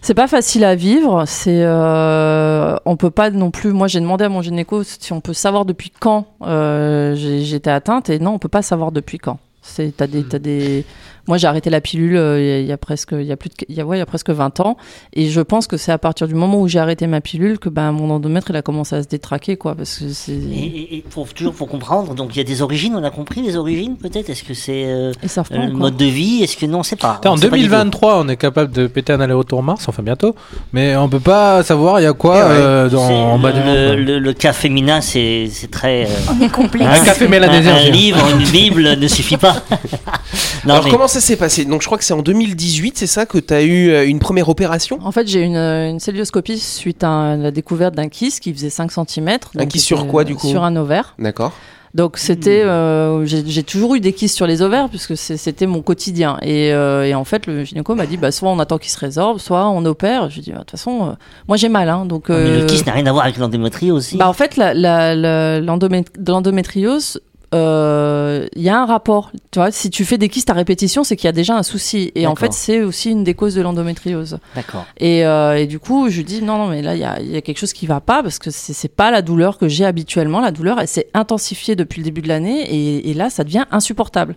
c'est 0.03 0.15
pas 0.15 0.27
facile 0.27 0.65
à 0.65 0.75
vivre. 0.75 1.25
C'est 1.27 1.63
euh, 1.63 2.77
on 2.85 2.97
peut 2.97 3.11
pas 3.11 3.31
non 3.31 3.51
plus. 3.51 3.73
Moi, 3.73 3.87
j'ai 3.87 4.01
demandé 4.01 4.25
à 4.25 4.29
mon 4.29 4.43
gynéco 4.43 4.83
si 4.83 5.13
on 5.13 5.21
peut 5.21 5.33
savoir 5.33 5.65
depuis 5.65 5.91
quand 5.99 6.27
euh, 6.43 7.15
j'étais 7.15 7.71
atteinte 7.71 8.11
et 8.11 8.19
non, 8.19 8.33
on 8.35 8.39
peut 8.39 8.49
pas 8.49 8.63
savoir 8.63 8.93
depuis 8.93 9.19
quand. 9.19 9.39
C'est 9.63 9.97
t'as 9.97 10.07
des 10.07 10.25
t'as 10.25 10.39
des. 10.39 10.85
Moi, 11.29 11.39
j'ai 11.39 11.47
arrêté 11.47 11.71
la 11.71 11.81
pilule 11.81 12.17
euh, 12.17 12.41
il 12.41 12.47
y 12.47 12.51
a- 12.51 12.59
il 12.59 12.67
y, 12.67 12.73
a 12.73 12.77
presque 12.77 13.11
il 13.13 13.23
y 13.23 13.31
a 13.31 13.37
plus 13.37 13.49
de 13.49 13.55
il 13.69 13.77
y 13.77 13.81
a 13.81 13.87
ouais 13.87 13.97
il 13.97 14.01
y 14.01 14.03
a 14.03 14.07
presque 14.07 14.31
20 14.31 14.59
ans 14.59 14.77
et 15.13 15.29
je 15.31 15.41
pense 15.41 15.69
que 15.69 15.77
c'est 15.77 15.93
à 15.93 15.99
partir 15.99 16.27
du 16.27 16.35
moment 16.35 16.61
où 16.61 16.67
j'ai 16.67 16.81
arrêté 16.81 17.07
ma 17.07 17.21
pilule 17.21 17.61
que 17.61 17.69
ben 17.69 17.93
mon 17.93 18.11
endomètre 18.11 18.51
il 18.51 18.57
a 18.57 18.63
commencé 18.63 18.97
à 18.97 19.05
se 19.05 19.09
détraquer 19.09 19.57
quoi 19.57 19.77
parce 19.77 19.99
que 19.99 20.09
c'est 20.09 20.33
Et, 20.33 21.05
toujours 21.33 21.55
pour 21.55 21.69
comprendre, 21.69 22.15
donc 22.17 22.35
il 22.35 22.39
y 22.39 22.41
a 22.41 22.45
des 22.45 22.61
origines, 22.61 22.97
on 22.97 23.05
a 23.05 23.11
compris 23.11 23.41
les 23.41 23.57
origines 23.57 23.97
peut-être? 23.97 24.31
Est-ce 24.31 24.43
que 24.43 24.53
c'est 24.55 24.85
euh, 24.87 25.13
le 25.53 25.59
encore. 25.59 25.77
mode 25.77 25.97
de 25.97 26.07
vie? 26.07 26.43
Est-ce 26.43 26.57
que 26.57 26.67
non, 26.67 26.83
c'est 26.83 26.97
pas. 26.97 27.15
Putain, 27.15 27.31
en 27.31 27.35
on 27.35 27.37
sait 27.37 27.49
pas 27.49 27.57
du 27.57 27.63
tout. 27.63 27.69
2023, 27.71 28.19
on 28.25 28.29
est 28.29 28.37
capable 28.37 28.73
de 28.73 28.89
péter 28.89 29.13
un 29.13 29.21
aller-retour 29.21 29.63
Mars, 29.63 29.89
enfin 29.89 30.03
bientôt, 30.03 30.35
mais 30.73 30.97
on 30.97 31.09
peut 31.09 31.21
pas 31.21 31.63
savoir 31.63 32.01
il 32.01 32.03
y 32.03 32.07
a 32.07 32.13
quoi 32.15 32.35
Eh 32.37 32.43
ouais. 32.43 32.49
euh, 32.59 32.89
dans, 32.89 33.03
en 33.35 33.39
bas 33.39 33.53
du 33.53 33.61
le, 33.61 33.65
monde. 33.65 33.99
le, 34.09 34.19
le 34.19 34.33
cas 34.33 34.53
féminin, 34.53 35.01
c'est 35.01 35.47
c'est 35.53 35.71
très. 35.71 36.07
euh, 36.07 36.09
On 36.37 36.45
est 36.45 36.51
complexe. 36.51 37.01
Un 37.01 37.05
café 37.05 37.27
un, 37.27 37.29
mélanésien. 37.29 37.77
un 37.77 37.83
dire. 37.85 37.93
livre, 37.93 38.19
une 38.37 38.49
Bible 38.51 38.97
ne 38.97 39.07
suffit 39.07 39.37
pas. 39.37 39.52
non, 40.65 40.75
alors 40.75 40.85
mais- 40.85 40.91
comment 40.91 41.09
ça 41.09 41.21
s'est 41.21 41.37
passé? 41.37 41.65
Donc 41.65 41.83
je 41.83 41.87
crois 41.87 41.99
que 41.99 42.05
c'est 42.05 42.15
en 42.15 42.23
2018 42.23 42.97
c'est 42.99 43.07
ça 43.07 43.27
que 43.27 43.39
tu 43.39 43.53
as 43.55 43.63
eu 43.63 43.91
euh, 43.91 44.07
une 44.07 44.19
première 44.19 44.49
opération? 44.49 44.99
En 45.03 45.13
fait, 45.13 45.27
j'ai 45.27 45.41
eu 45.41 45.45
une, 45.45 45.57
une 45.57 46.01
célioscopie 46.01 46.59
suite 46.59 47.03
à 47.05 47.37
la 47.37 47.51
découverte 47.51 47.95
d'un 47.95 48.09
kyste 48.09 48.41
qui 48.41 48.53
faisait 48.53 48.71
5 48.71 48.91
cm. 48.93 49.39
Un 49.59 49.67
kyste 49.67 49.87
sur 49.87 50.07
quoi, 50.07 50.25
du 50.25 50.35
coup? 50.35 50.49
Sur 50.49 50.65
un 50.65 50.75
ovaire. 50.77 51.15
d'accord 51.19 51.53
Donc 51.95 52.17
c'était, 52.17 52.63
euh, 52.63 53.27
j'ai 53.27 53.43
j'ai 53.47 53.63
toujours 53.63 53.95
eu 53.95 54.01
des 54.01 54.13
kystes 54.15 54.35
sur 54.37 54.47
les 54.47 54.63
ovaires 54.63 54.89
puisque 54.89 55.17
c'était 55.17 55.67
mon 55.67 55.83
quotidien. 55.83 56.39
Et, 56.43 56.73
euh, 56.73 57.05
et 57.07 57.15
en 57.15 57.25
fait, 57.25 57.47
le 57.47 57.65
gynéco 57.65 57.95
m'a 57.95 58.07
dit, 58.07 58.17
bah, 58.17 58.33
soit 58.33 58.49
on 58.51 58.59
attend 58.59 58.79
qu'il 58.79 58.91
se 58.91 58.99
résorbe, 58.99 59.39
soit 59.39 59.69
on 59.69 59.85
opère. 59.85 60.31
Je 60.31 60.37
lui 60.37 60.41
ai 60.41 60.45
dit, 60.45 60.51
bah, 60.53 60.59
de 60.59 60.63
toute 60.65 60.71
façon, 60.73 61.09
euh, 61.11 61.13
moi 61.49 61.57
j'ai 61.59 61.69
mal, 61.69 61.89
hein, 61.91 62.07
donc. 62.07 62.31
mais 62.31 62.37
le 62.37 62.63
euh, 62.63 62.67
kyste 62.67 62.87
n'a 62.87 62.93
rien 62.95 63.07
à 63.07 63.13
voir 63.13 63.25
avec 63.25 63.37
l'endométriose 63.37 63.97
aussi. 63.99 64.17
bah, 64.17 64.29
en 64.29 64.33
fait, 64.33 64.57
la- 64.57 64.73
la- 64.73 65.15
la- 65.15 65.61
l'endomé- 65.61 66.05
l'endométriose, 66.27 67.17
euh, 67.17 67.21
il 67.53 68.63
y 68.63 68.69
a 68.69 68.81
un 68.81 68.87
rapport. 68.87 69.31
Tu 69.51 69.59
vois, 69.59 69.71
si 69.71 69.91
tu 69.91 70.05
fais 70.05 70.19
des 70.19 70.29
kystes 70.29 70.51
à 70.51 70.55
répétition, 70.55 71.05
c'est 71.05 71.17
qu'il 71.17 71.27
y 71.27 71.29
a 71.29 71.33
déjà 71.33 71.57
un 71.57 71.63
souci. 71.63 72.13
Et 72.15 72.27
en 72.27 72.35
fait, 72.35 72.53
c'est 72.53 72.83
aussi 72.83 73.11
une 73.11 73.25
des 73.25 73.35
causes 73.35 73.55
de 73.55 73.63
l'endométriose. 73.63 74.39
D'accord. 74.55 74.87
Et, 74.99 75.25
euh, 75.27 75.59
et 75.59 75.67
du 75.67 75.79
coup, 75.79 76.09
je 76.09 76.23
dis 76.23 76.43
non, 76.43 76.59
non, 76.59 76.69
mais 76.69 76.83
là, 76.83 76.95
il 76.95 77.01
y 77.01 77.05
a, 77.05 77.21
il 77.21 77.31
y 77.31 77.37
a 77.37 77.41
quelque 77.41 77.59
chose 77.59 77.73
qui 77.73 77.87
va 77.87 78.01
pas 78.01 78.23
parce 78.23 78.39
que 78.39 78.51
c'est 78.51 78.73
c'est 78.73 78.89
pas 78.89 79.11
la 79.11 79.23
douleur 79.23 79.59
que 79.59 79.69
j'ai 79.69 79.85
habituellement. 79.85 80.41
La 80.41 80.51
douleur, 80.51 80.81
elle 80.81 80.89
s'est 80.89 81.09
intensifiée 81.15 81.77
depuis 81.77 82.01
le 82.01 82.05
début 82.05 82.23
de 82.23 82.29
l'année 82.29 82.63
et, 82.63 83.11
et 83.11 83.15
là, 83.15 83.31
ça 83.31 83.45
devient 83.45 83.65
insupportable. 83.71 84.35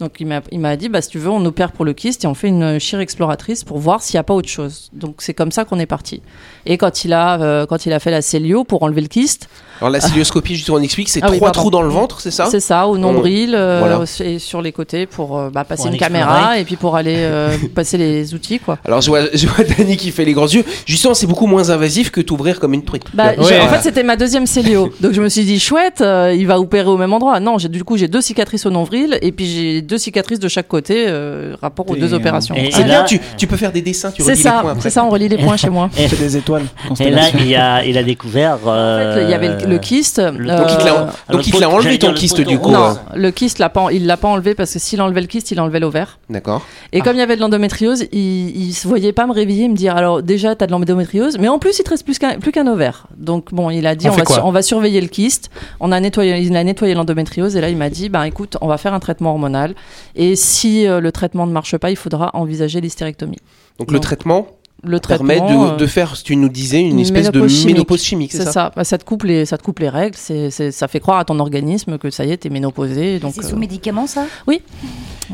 Donc, 0.00 0.12
il 0.20 0.26
m'a 0.26 0.42
il 0.52 0.60
m'a 0.60 0.76
dit, 0.76 0.90
bah, 0.90 1.00
si 1.00 1.08
tu 1.08 1.18
veux, 1.18 1.30
on 1.30 1.42
opère 1.46 1.72
pour 1.72 1.84
le 1.86 1.94
kyste 1.94 2.24
et 2.24 2.26
on 2.26 2.34
fait 2.34 2.48
une 2.48 2.78
chire 2.78 3.00
exploratrice 3.00 3.64
pour 3.64 3.78
voir 3.78 4.02
s'il 4.02 4.16
n'y 4.16 4.20
a 4.20 4.24
pas 4.24 4.34
autre 4.34 4.48
chose. 4.48 4.90
Donc, 4.92 5.16
c'est 5.20 5.32
comme 5.32 5.50
ça 5.52 5.64
qu'on 5.64 5.78
est 5.78 5.86
parti. 5.86 6.20
Et 6.66 6.76
quand 6.76 7.04
il 7.04 7.14
a, 7.14 7.40
euh, 7.40 7.64
quand 7.66 7.86
il 7.86 7.92
a 7.94 7.98
fait 7.98 8.10
la 8.10 8.20
cellio 8.20 8.64
pour 8.64 8.82
enlever 8.82 9.00
le 9.00 9.08
kyste, 9.08 9.48
alors 9.80 9.90
la 9.90 10.00
cilioscopie 10.00 10.54
justement 10.56 10.78
on 10.78 10.82
explique 10.82 11.10
c'est 11.10 11.20
Ah 11.22 11.26
trois 11.30 11.50
trous 11.50 11.70
dans 11.70 11.82
le 11.82 11.90
ventre 11.90 12.22
c'est 12.22 12.30
ça? 12.30 12.46
C'est 12.46 12.60
ça, 12.60 12.88
au 12.88 12.96
nombril 12.96 13.54
euh, 13.54 13.80
Voilà. 13.80 14.04
et 14.24 14.38
sur 14.38 14.62
les 14.62 14.72
côtés 14.72 15.04
pour 15.04 15.36
euh, 15.38 15.50
bah, 15.50 15.64
passer 15.64 15.82
Pour 15.82 15.92
une 15.92 15.98
caméra 15.98 16.36
explorer. 16.38 16.60
et 16.60 16.64
puis 16.64 16.76
pour 16.76 16.96
aller 16.96 17.16
euh, 17.18 17.54
passer 17.74 17.98
les 17.98 18.32
outils, 18.32 18.58
quoi. 18.58 18.78
alors 18.86 19.02
je 19.02 19.10
vois, 19.10 19.24
je 19.34 19.46
vois 19.46 19.64
Dani 19.64 19.98
qui 19.98 20.12
fait 20.12 20.24
les 20.24 20.32
grands 20.32 20.46
yeux 20.46 20.64
justement 20.86 21.12
c'est 21.12 21.26
beaucoup 21.26 21.46
moins 21.46 21.68
invasif 21.68 22.10
que 22.10 22.22
t'ouvrir 22.22 22.58
comme 22.58 22.72
une 22.72 22.84
truite 22.84 23.04
Bah, 23.12 23.32
Ouais. 23.36 23.60
en 23.60 23.68
fait, 23.68 23.82
c'était 23.82 24.02
ma 24.02 24.16
deuxième 24.16 24.46
cellio. 24.46 24.90
Donc, 25.00 25.12
je 25.12 25.20
me 25.20 25.28
suis 25.28 25.44
dit, 25.44 25.60
chouette, 25.60 26.00
euh, 26.00 26.34
il 26.34 26.46
va 26.46 26.58
opérer 26.58 26.88
au 26.88 26.96
même 26.96 27.12
endroit. 27.12 27.38
Non, 27.40 27.58
j'ai 27.58 27.68
du 27.68 27.84
coup, 27.84 27.98
j'ai 27.98 28.08
deux 28.08 28.22
cicatrices 28.22 28.64
au 28.64 28.70
nombril 28.70 29.18
et 29.20 29.30
puis 29.30 29.44
j'ai 29.46 29.82
deux 29.86 29.98
cicatrices 29.98 30.38
de 30.40 30.48
chaque 30.48 30.68
côté, 30.68 31.06
euh, 31.08 31.54
rapport 31.62 31.88
aux 31.90 31.96
deux 31.96 32.12
opérations. 32.12 32.54
Et- 32.54 32.70
c'est 32.70 32.82
et 32.82 32.84
bien 32.84 33.00
là- 33.00 33.04
tu, 33.04 33.20
tu 33.38 33.46
peux 33.46 33.56
faire 33.56 33.72
des 33.72 33.80
dessins 33.82 34.10
tu 34.10 34.22
C'est 34.22 34.32
relis 34.32 34.36
les 34.38 34.42
ça, 34.42 34.58
points 34.60 34.70
après 34.72 34.82
c'est 34.82 34.90
ça, 34.90 35.04
on 35.04 35.08
relie 35.10 35.28
les 35.28 35.38
points 35.38 35.56
chez 35.56 35.70
moi. 35.70 35.88
Et, 35.98 36.08
C'est 36.08 36.18
des 36.18 36.36
étoiles. 36.36 36.64
et 37.00 37.10
là, 37.10 37.22
il 37.38 37.54
a, 37.56 37.84
il 37.84 37.96
a 37.96 38.02
découvert. 38.02 38.58
En 38.66 39.14
fait, 39.14 39.22
il 39.24 39.30
y 39.30 39.34
avait 39.34 39.48
le, 39.48 39.66
le 39.66 39.78
kyste. 39.78 40.20
donc 40.20 40.34
il 40.38 40.76
te 40.78 40.84
l'a 40.84 41.00
euh, 41.02 41.06
donc 41.32 41.46
il 41.46 41.52
te 41.52 41.60
l'a 41.60 41.70
enlevé 41.70 41.98
ton 41.98 42.12
kyste 42.12 42.40
du 42.42 42.58
coup 42.58 42.70
euh. 42.70 42.72
Non, 42.72 42.96
le 43.14 43.30
kyste, 43.30 43.58
l'a 43.58 43.68
pas, 43.68 43.86
il 43.92 44.06
l'a 44.06 44.16
pas 44.16 44.28
enlevé 44.28 44.54
parce 44.54 44.72
que 44.72 44.78
s'il 44.78 45.00
enlevait 45.00 45.20
le 45.22 45.26
kyste, 45.26 45.50
il 45.50 45.60
enlevait 45.60 45.80
l'ovaire. 45.80 46.18
d'accord 46.28 46.62
Et 46.92 47.00
comme 47.00 47.14
il 47.16 47.20
y 47.20 47.22
avait 47.22 47.36
de 47.36 47.40
l'endométriose, 47.40 48.04
il, 48.12 48.56
il 48.56 48.72
se 48.74 48.86
voyait 48.88 49.12
pas 49.12 49.26
me 49.26 49.32
réveiller 49.32 49.64
et 49.64 49.68
me 49.68 49.76
dire 49.76 49.96
alors 49.96 50.22
déjà 50.22 50.54
t'as 50.56 50.66
de 50.66 50.72
l'endométriose, 50.72 51.38
mais 51.38 51.48
en 51.48 51.58
plus 51.58 51.78
il 51.78 51.82
te 51.84 51.90
reste 51.90 52.04
plus 52.04 52.18
qu'un 52.18 52.38
plus 52.38 52.52
qu'un 52.52 52.66
ovaire. 52.66 53.06
Donc 53.16 53.52
bon, 53.54 53.70
il 53.70 53.86
a 53.86 53.94
dit 53.94 54.08
On 54.08 54.10
on, 54.10 54.14
fait 54.14 54.20
va, 54.20 54.24
quoi 54.24 54.34
sur- 54.36 54.46
on 54.46 54.50
va 54.52 54.62
surveiller 54.62 55.00
le 55.00 55.08
kyste. 55.08 55.50
On 55.80 55.92
a 55.92 56.00
nettoyé, 56.00 56.36
il 56.38 56.56
a 56.56 56.64
nettoyé 56.64 56.94
l'endométriose 56.94 57.56
et 57.56 57.60
là 57.60 57.68
il 57.68 57.76
m'a 57.76 57.90
dit 57.90 58.08
bah 58.08 58.26
écoute, 58.26 58.56
on 58.60 58.66
va 58.66 58.78
faire 58.78 58.94
un 58.94 59.00
traitement 59.00 59.30
hormonal 59.30 59.74
et 60.14 60.36
si 60.36 60.86
euh, 60.86 61.00
le 61.00 61.12
traitement 61.12 61.46
ne 61.46 61.52
marche 61.52 61.76
pas, 61.76 61.90
il 61.90 61.96
faudra 61.96 62.30
envisager 62.34 62.80
l'hystérectomie. 62.80 63.38
donc 63.78 63.90
le 63.92 64.00
traitement 64.00 64.46
Le 64.82 65.00
permet 65.00 65.36
traitement 65.36 65.66
de, 65.68 65.72
euh, 65.72 65.76
de 65.76 65.86
faire 65.86 66.14
tu 66.22 66.36
nous 66.36 66.48
disais 66.48 66.80
une 66.80 66.92
une 66.92 67.00
espèce 67.00 67.30
de 67.30 67.40
ménopause 67.66 68.02
chimique. 68.02 68.32
c'est 68.32 68.44
ça, 68.44 68.52
ça. 68.52 68.72
Bah, 68.74 68.84
ça 68.84 68.98
te 68.98 69.04
coupe 69.04 69.24
les 69.24 69.44
ça 69.46 69.58
te 69.58 69.62
coupe 69.62 69.78
les 69.78 69.88
règles, 69.88 70.16
ça 70.16 70.88
fait 70.88 71.00
croire 71.00 71.18
à 71.18 71.24
ton 71.24 71.38
organisme 71.38 71.98
que 71.98 72.10
ça 72.10 72.24
y 72.24 72.32
est, 72.32 72.38
t'es 72.38 72.50
ménopausée 72.50 73.18
donc 73.18 73.34
C'est 73.34 73.42
sous 73.42 73.56
euh, 73.56 73.58
médicaments, 73.58 74.06
ça 74.06 74.26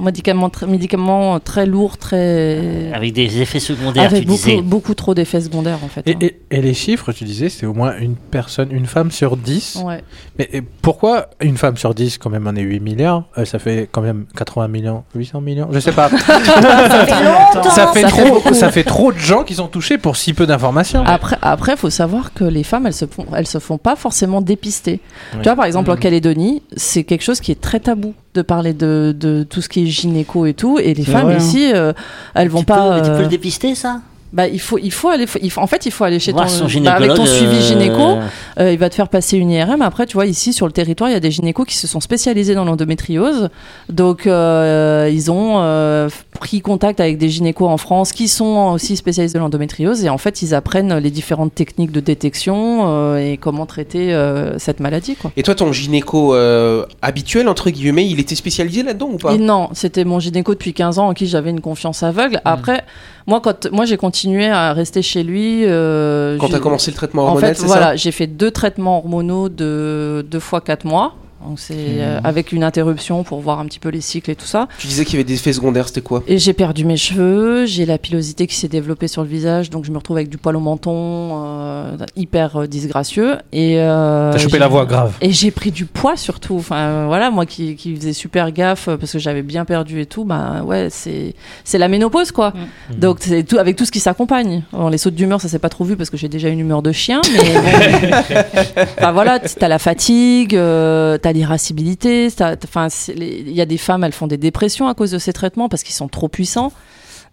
médicaments 0.00 0.48
tr- 0.48 0.66
médicaments 0.66 1.38
très 1.40 1.66
lourds, 1.66 1.98
très 1.98 2.90
Avec 2.94 3.12
des 3.12 3.40
effets 3.40 3.60
secondaires, 3.60 4.04
avec 4.04 4.22
tu 4.22 4.26
beaucoup, 4.28 4.38
disais. 4.44 4.62
beaucoup 4.62 4.94
trop 4.94 5.14
d'effets 5.14 5.40
secondaires 5.40 5.78
en 5.84 5.88
fait. 5.88 6.02
Et, 6.06 6.14
hein. 6.14 6.18
et- 6.20 6.38
et 6.50 6.60
les 6.62 6.74
chiffres, 6.74 7.12
tu 7.12 7.24
disais, 7.24 7.48
c'est 7.48 7.66
au 7.66 7.72
moins 7.74 7.94
une 7.98 8.14
personne, 8.16 8.70
une 8.72 8.86
femme 8.86 9.10
sur 9.10 9.36
10. 9.36 9.82
Ouais. 9.84 10.02
Mais 10.38 10.48
et 10.52 10.60
pourquoi 10.62 11.28
une 11.40 11.56
femme 11.56 11.76
sur 11.76 11.94
10, 11.94 12.18
quand 12.18 12.30
même, 12.30 12.46
on 12.46 12.54
est 12.56 12.60
8 12.62 12.80
milliards 12.80 13.24
euh, 13.38 13.44
Ça 13.44 13.58
fait 13.58 13.88
quand 13.90 14.02
même 14.02 14.26
80 14.36 14.68
millions, 14.68 15.04
800 15.14 15.40
millions 15.40 15.68
Je 15.70 15.78
sais 15.78 15.92
pas. 15.92 16.08
Ça 16.10 17.06
fait 17.06 17.24
longtemps. 17.24 17.70
ça, 17.70 17.86
fait 17.88 18.02
Ça 18.02 18.08
fait 18.08 18.22
trop, 18.30 18.54
ça 18.54 18.70
fait 18.70 18.84
trop 18.84 19.12
de 19.12 19.18
gens 19.18 19.42
qui 19.44 19.54
sont 19.54 19.68
touchés 19.68 19.98
pour 19.98 20.16
si 20.16 20.32
peu 20.34 20.46
d'informations. 20.46 21.04
Après, 21.04 21.36
après, 21.42 21.76
faut 21.76 21.90
savoir 21.90 22.32
que 22.32 22.44
les 22.44 22.62
femmes, 22.62 22.86
elles 22.86 22.92
se 22.94 23.06
font, 23.06 23.26
elles 23.36 23.46
se 23.46 23.58
font 23.58 23.78
pas 23.78 23.96
forcément 23.96 24.40
dépister. 24.40 25.00
Oui. 25.32 25.38
Tu 25.38 25.44
vois, 25.44 25.56
par 25.56 25.64
exemple, 25.64 25.90
en 25.90 25.94
Mhm. 25.94 26.00
Calédonie, 26.00 26.62
c'est 26.76 27.04
quelque 27.04 27.22
chose 27.22 27.40
qui 27.40 27.52
est 27.52 27.60
très 27.60 27.80
tabou 27.80 28.14
de 28.34 28.42
parler 28.42 28.72
de, 28.72 29.14
de 29.18 29.42
tout 29.42 29.60
ce 29.60 29.68
qui 29.68 29.82
est 29.82 29.86
gynéco 29.86 30.46
et 30.46 30.54
tout. 30.54 30.78
Et 30.78 30.94
les 30.94 31.04
femmes 31.04 31.24
vrai, 31.24 31.34
hein. 31.34 31.38
ici, 31.38 31.72
euh, 31.72 31.92
elles 32.34 32.48
vont 32.48 32.60
tu, 32.60 32.66
pas. 32.66 32.98
peux, 32.98 33.04
tu 33.04 33.10
euh, 33.10 33.16
peux 33.16 33.22
le 33.22 33.28
dépister, 33.28 33.74
ça? 33.74 34.00
Bah, 34.32 34.48
il 34.48 34.60
faut, 34.60 34.78
il 34.78 34.92
faut 34.92 35.08
aller. 35.08 35.26
Il 35.42 35.50
faut, 35.50 35.60
en 35.60 35.66
fait, 35.66 35.86
il 35.86 35.92
faut 35.92 36.04
aller 36.04 36.18
chez 36.18 36.32
Voir 36.32 36.46
ton, 36.46 36.68
son 36.68 36.80
bah, 36.80 36.92
avec 36.94 37.14
ton 37.14 37.26
suivi 37.26 37.56
euh, 37.56 37.60
gynéco. 37.60 38.18
Euh, 38.58 38.72
il 38.72 38.78
va 38.78 38.88
te 38.88 38.94
faire 38.94 39.08
passer 39.08 39.36
une 39.36 39.50
IRM. 39.50 39.82
Après, 39.82 40.06
tu 40.06 40.14
vois, 40.14 40.26
ici 40.26 40.52
sur 40.52 40.66
le 40.66 40.72
territoire, 40.72 41.10
il 41.10 41.12
y 41.12 41.16
a 41.16 41.20
des 41.20 41.30
gynécos 41.30 41.66
qui 41.66 41.76
se 41.76 41.86
sont 41.86 42.00
spécialisés 42.00 42.54
dans 42.54 42.64
l'endométriose. 42.64 43.50
Donc, 43.88 44.26
euh, 44.26 45.10
ils 45.12 45.30
ont 45.30 45.56
euh, 45.58 46.08
pris 46.40 46.60
contact 46.60 47.00
avec 47.00 47.18
des 47.18 47.28
gynécos 47.28 47.68
en 47.68 47.76
France 47.76 48.12
qui 48.12 48.28
sont 48.28 48.72
aussi 48.74 48.96
spécialisés 48.96 49.34
de 49.34 49.38
l'endométriose. 49.38 50.04
Et 50.04 50.08
en 50.08 50.18
fait, 50.18 50.42
ils 50.42 50.54
apprennent 50.54 50.96
les 50.98 51.10
différentes 51.10 51.54
techniques 51.54 51.92
de 51.92 52.00
détection 52.00 52.82
euh, 52.88 53.32
et 53.32 53.36
comment 53.36 53.66
traiter 53.66 54.12
euh, 54.12 54.58
cette 54.58 54.80
maladie. 54.80 55.16
Quoi. 55.16 55.32
et 55.36 55.42
toi 55.42 55.54
ton 55.54 55.72
gynéco 55.72 56.34
euh, 56.34 56.84
habituel 57.02 57.48
entre 57.48 57.70
guillemets 57.70 58.06
il 58.08 58.20
était 58.20 58.34
spécialisé 58.34 58.82
là-dedans 58.82 59.10
ou 59.12 59.18
pas? 59.18 59.34
Et 59.34 59.38
non, 59.38 59.68
c'était 59.72 60.04
mon 60.04 60.20
gynéco 60.20 60.52
depuis 60.52 60.72
15 60.72 60.98
ans 60.98 61.08
en 61.08 61.14
qui 61.14 61.26
j'avais 61.26 61.50
une 61.50 61.60
confiance 61.60 62.02
aveugle. 62.02 62.36
Hmm. 62.36 62.48
Après, 62.48 62.84
moi, 63.26 63.40
quand 63.40 63.70
moi 63.70 63.84
j'ai 63.84 63.96
continué 63.96 64.21
à 64.50 64.72
rester 64.72 65.02
chez 65.02 65.22
lui. 65.22 65.64
euh, 65.64 66.36
quand 66.38 66.46
j'ai- 66.46 66.52
t'as 66.54 66.58
commencé 66.60 66.90
le 66.90 66.96
traitement 66.96 67.22
En 67.24 67.26
hormonal 67.28 67.54
fait, 67.54 67.60
c'est 67.60 67.66
voilà, 67.66 67.86
ça 67.90 67.96
j'ai 67.96 68.12
fait 68.12 68.26
deux 68.26 68.50
traitements 68.50 68.98
hormonaux 68.98 69.48
de 69.48 70.24
deux 70.30 70.40
fois 70.40 70.60
quatre 70.60 70.84
mois. 70.84 71.14
Donc 71.46 71.58
c'est 71.58 71.74
euh, 71.76 72.20
avec 72.24 72.52
une 72.52 72.64
interruption 72.64 73.24
pour 73.24 73.40
voir 73.40 73.58
un 73.58 73.66
petit 73.66 73.78
peu 73.78 73.88
les 73.88 74.00
cycles 74.00 74.30
et 74.30 74.36
tout 74.36 74.46
ça. 74.46 74.68
Tu 74.78 74.86
disais 74.86 75.04
qu'il 75.04 75.14
y 75.14 75.16
avait 75.16 75.24
des 75.24 75.34
effets 75.34 75.52
secondaires, 75.52 75.88
c'était 75.88 76.00
quoi? 76.00 76.22
Et 76.26 76.38
j'ai 76.38 76.52
perdu 76.52 76.84
mes 76.84 76.96
cheveux, 76.96 77.66
j'ai 77.66 77.86
la 77.86 77.98
pilosité 77.98 78.46
qui 78.46 78.54
s'est 78.54 78.68
développée 78.68 79.08
sur 79.08 79.22
le 79.22 79.28
visage, 79.28 79.70
donc 79.70 79.84
je 79.84 79.90
me 79.90 79.98
retrouve 79.98 80.16
avec 80.16 80.28
du 80.28 80.38
poil 80.38 80.56
au 80.56 80.60
menton, 80.60 81.42
euh, 81.44 81.96
hyper 82.16 82.56
euh, 82.56 82.66
disgracieux. 82.66 83.36
Et 83.52 83.78
euh, 83.78 84.32
T'as 84.32 84.38
chopé 84.38 84.58
la 84.58 84.68
voix 84.68 84.86
grave. 84.86 85.14
Et 85.20 85.32
j'ai 85.32 85.50
pris 85.50 85.70
du 85.70 85.86
poids 85.86 86.16
surtout. 86.16 86.56
Enfin 86.56 87.06
voilà, 87.06 87.30
moi 87.30 87.46
qui, 87.46 87.76
qui 87.76 87.94
faisais 87.96 88.12
super 88.12 88.52
gaffe 88.52 88.88
parce 88.98 89.12
que 89.12 89.18
j'avais 89.18 89.42
bien 89.42 89.64
perdu 89.64 90.00
et 90.00 90.06
tout, 90.06 90.24
bah 90.24 90.62
ouais, 90.64 90.88
c'est 90.90 91.34
c'est 91.64 91.78
la 91.78 91.88
ménopause 91.88 92.32
quoi. 92.32 92.52
Donc 92.96 93.18
c'est 93.20 93.42
tout 93.42 93.58
avec 93.58 93.76
tout 93.76 93.84
ce 93.84 93.92
qui 93.92 94.00
s'accompagne. 94.00 94.62
Bon, 94.72 94.88
les 94.88 94.98
sautes 94.98 95.14
d'humeur, 95.14 95.40
ça 95.40 95.48
s'est 95.48 95.58
pas 95.58 95.68
trop 95.68 95.84
vu 95.84 95.96
parce 95.96 96.10
que 96.10 96.16
j'ai 96.16 96.28
déjà 96.28 96.48
une 96.48 96.60
humeur 96.60 96.82
de 96.82 96.92
chien, 96.92 97.20
mais. 97.32 97.52
Enfin, 98.98 99.12
voilà, 99.12 99.38
t'as 99.38 99.68
la 99.68 99.78
fatigue, 99.78 100.54
euh, 100.54 101.18
t'as 101.32 101.38
l'irascibilité, 101.38 102.28
enfin 102.64 102.88
il 103.16 103.52
y 103.52 103.60
a 103.60 103.66
des 103.66 103.78
femmes, 103.78 104.04
elles 104.04 104.12
font 104.12 104.26
des 104.26 104.36
dépressions 104.36 104.88
à 104.88 104.94
cause 104.94 105.10
de 105.10 105.18
ces 105.18 105.32
traitements 105.32 105.68
parce 105.68 105.82
qu'ils 105.82 105.94
sont 105.94 106.08
trop 106.08 106.28
puissants. 106.28 106.72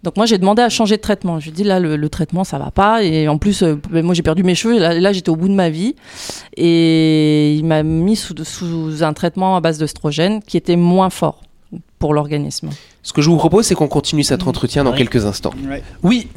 Donc 0.02 0.16
moi 0.16 0.24
j'ai 0.24 0.38
demandé 0.38 0.62
à 0.62 0.70
changer 0.70 0.96
de 0.96 1.02
traitement. 1.02 1.38
Je 1.40 1.44
lui 1.46 1.50
ai 1.50 1.54
dit 1.54 1.64
là 1.64 1.78
le, 1.78 1.96
le 1.96 2.08
traitement 2.08 2.42
ça 2.44 2.58
va 2.58 2.70
pas 2.70 3.02
et 3.02 3.28
en 3.28 3.36
plus 3.36 3.62
euh, 3.62 3.78
ben, 3.90 4.02
moi 4.04 4.14
j'ai 4.14 4.22
perdu 4.22 4.42
mes 4.42 4.54
cheveux 4.54 4.76
et 4.76 4.78
là, 4.78 4.98
là, 4.98 5.12
j'étais 5.12 5.28
au 5.28 5.36
bout 5.36 5.48
de 5.48 5.54
ma 5.54 5.68
vie 5.68 5.94
et 6.56 7.54
il 7.54 7.64
m'a 7.66 7.82
mis 7.82 8.16
sous, 8.16 8.34
sous 8.44 9.02
un 9.02 9.12
traitement 9.12 9.56
à 9.56 9.60
base 9.60 9.76
d'œstrogène 9.78 10.40
qui 10.42 10.56
était 10.56 10.76
moins 10.76 11.10
fort 11.10 11.42
pour 11.98 12.14
l'organisme. 12.14 12.70
Ce 13.02 13.12
que 13.12 13.20
je 13.20 13.28
vous 13.28 13.36
propose, 13.36 13.66
c'est 13.66 13.74
qu'on 13.74 13.88
continue 13.88 14.24
cet 14.24 14.46
entretien 14.46 14.84
dans 14.84 14.92
Oui. 14.92 14.98
quelques 14.98 15.26
instants. 15.26 15.52
Oui, 16.02 16.28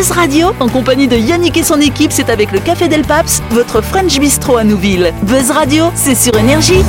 Buzz 0.00 0.12
Radio, 0.12 0.52
en 0.60 0.68
compagnie 0.70 1.08
de 1.08 1.16
Yannick 1.18 1.58
et 1.58 1.62
son 1.62 1.78
équipe, 1.78 2.10
c'est 2.10 2.30
avec 2.30 2.52
le 2.52 2.58
Café 2.58 2.88
Del 2.88 3.02
Paps, 3.02 3.42
votre 3.50 3.82
French 3.82 4.18
Bistro 4.18 4.56
à 4.56 4.64
Nouville. 4.64 5.12
Buzz 5.24 5.50
Radio, 5.50 5.90
c'est 5.94 6.14
sur 6.14 6.34
Énergie. 6.38 6.82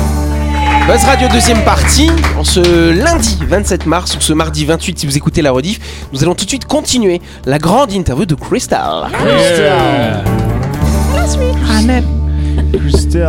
Buzz 0.86 1.04
Radio 1.04 1.28
deuxième 1.28 1.62
partie, 1.62 2.08
en 2.38 2.42
ce 2.42 2.88
lundi 2.88 3.38
27 3.46 3.84
mars 3.84 4.16
ou 4.16 4.20
ce 4.22 4.32
mardi 4.32 4.64
28 4.64 4.98
si 5.00 5.04
vous 5.04 5.14
écoutez 5.14 5.42
la 5.42 5.50
rediff, 5.50 5.78
nous 6.14 6.22
allons 6.22 6.34
tout 6.34 6.46
de 6.46 6.48
suite 6.48 6.64
continuer 6.64 7.20
la 7.44 7.58
grande 7.58 7.92
interview 7.92 8.24
de 8.24 8.34
Crystal. 8.34 9.10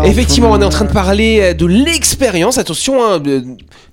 Effectivement, 0.06 0.52
on 0.52 0.62
est 0.62 0.66
en 0.66 0.70
train 0.70 0.86
de 0.86 0.92
parler 0.92 1.40
euh, 1.42 1.54
de 1.54 1.66
l'expérience. 1.66 2.58
Attention, 2.58 3.04
hein, 3.04 3.22
euh, 3.26 3.42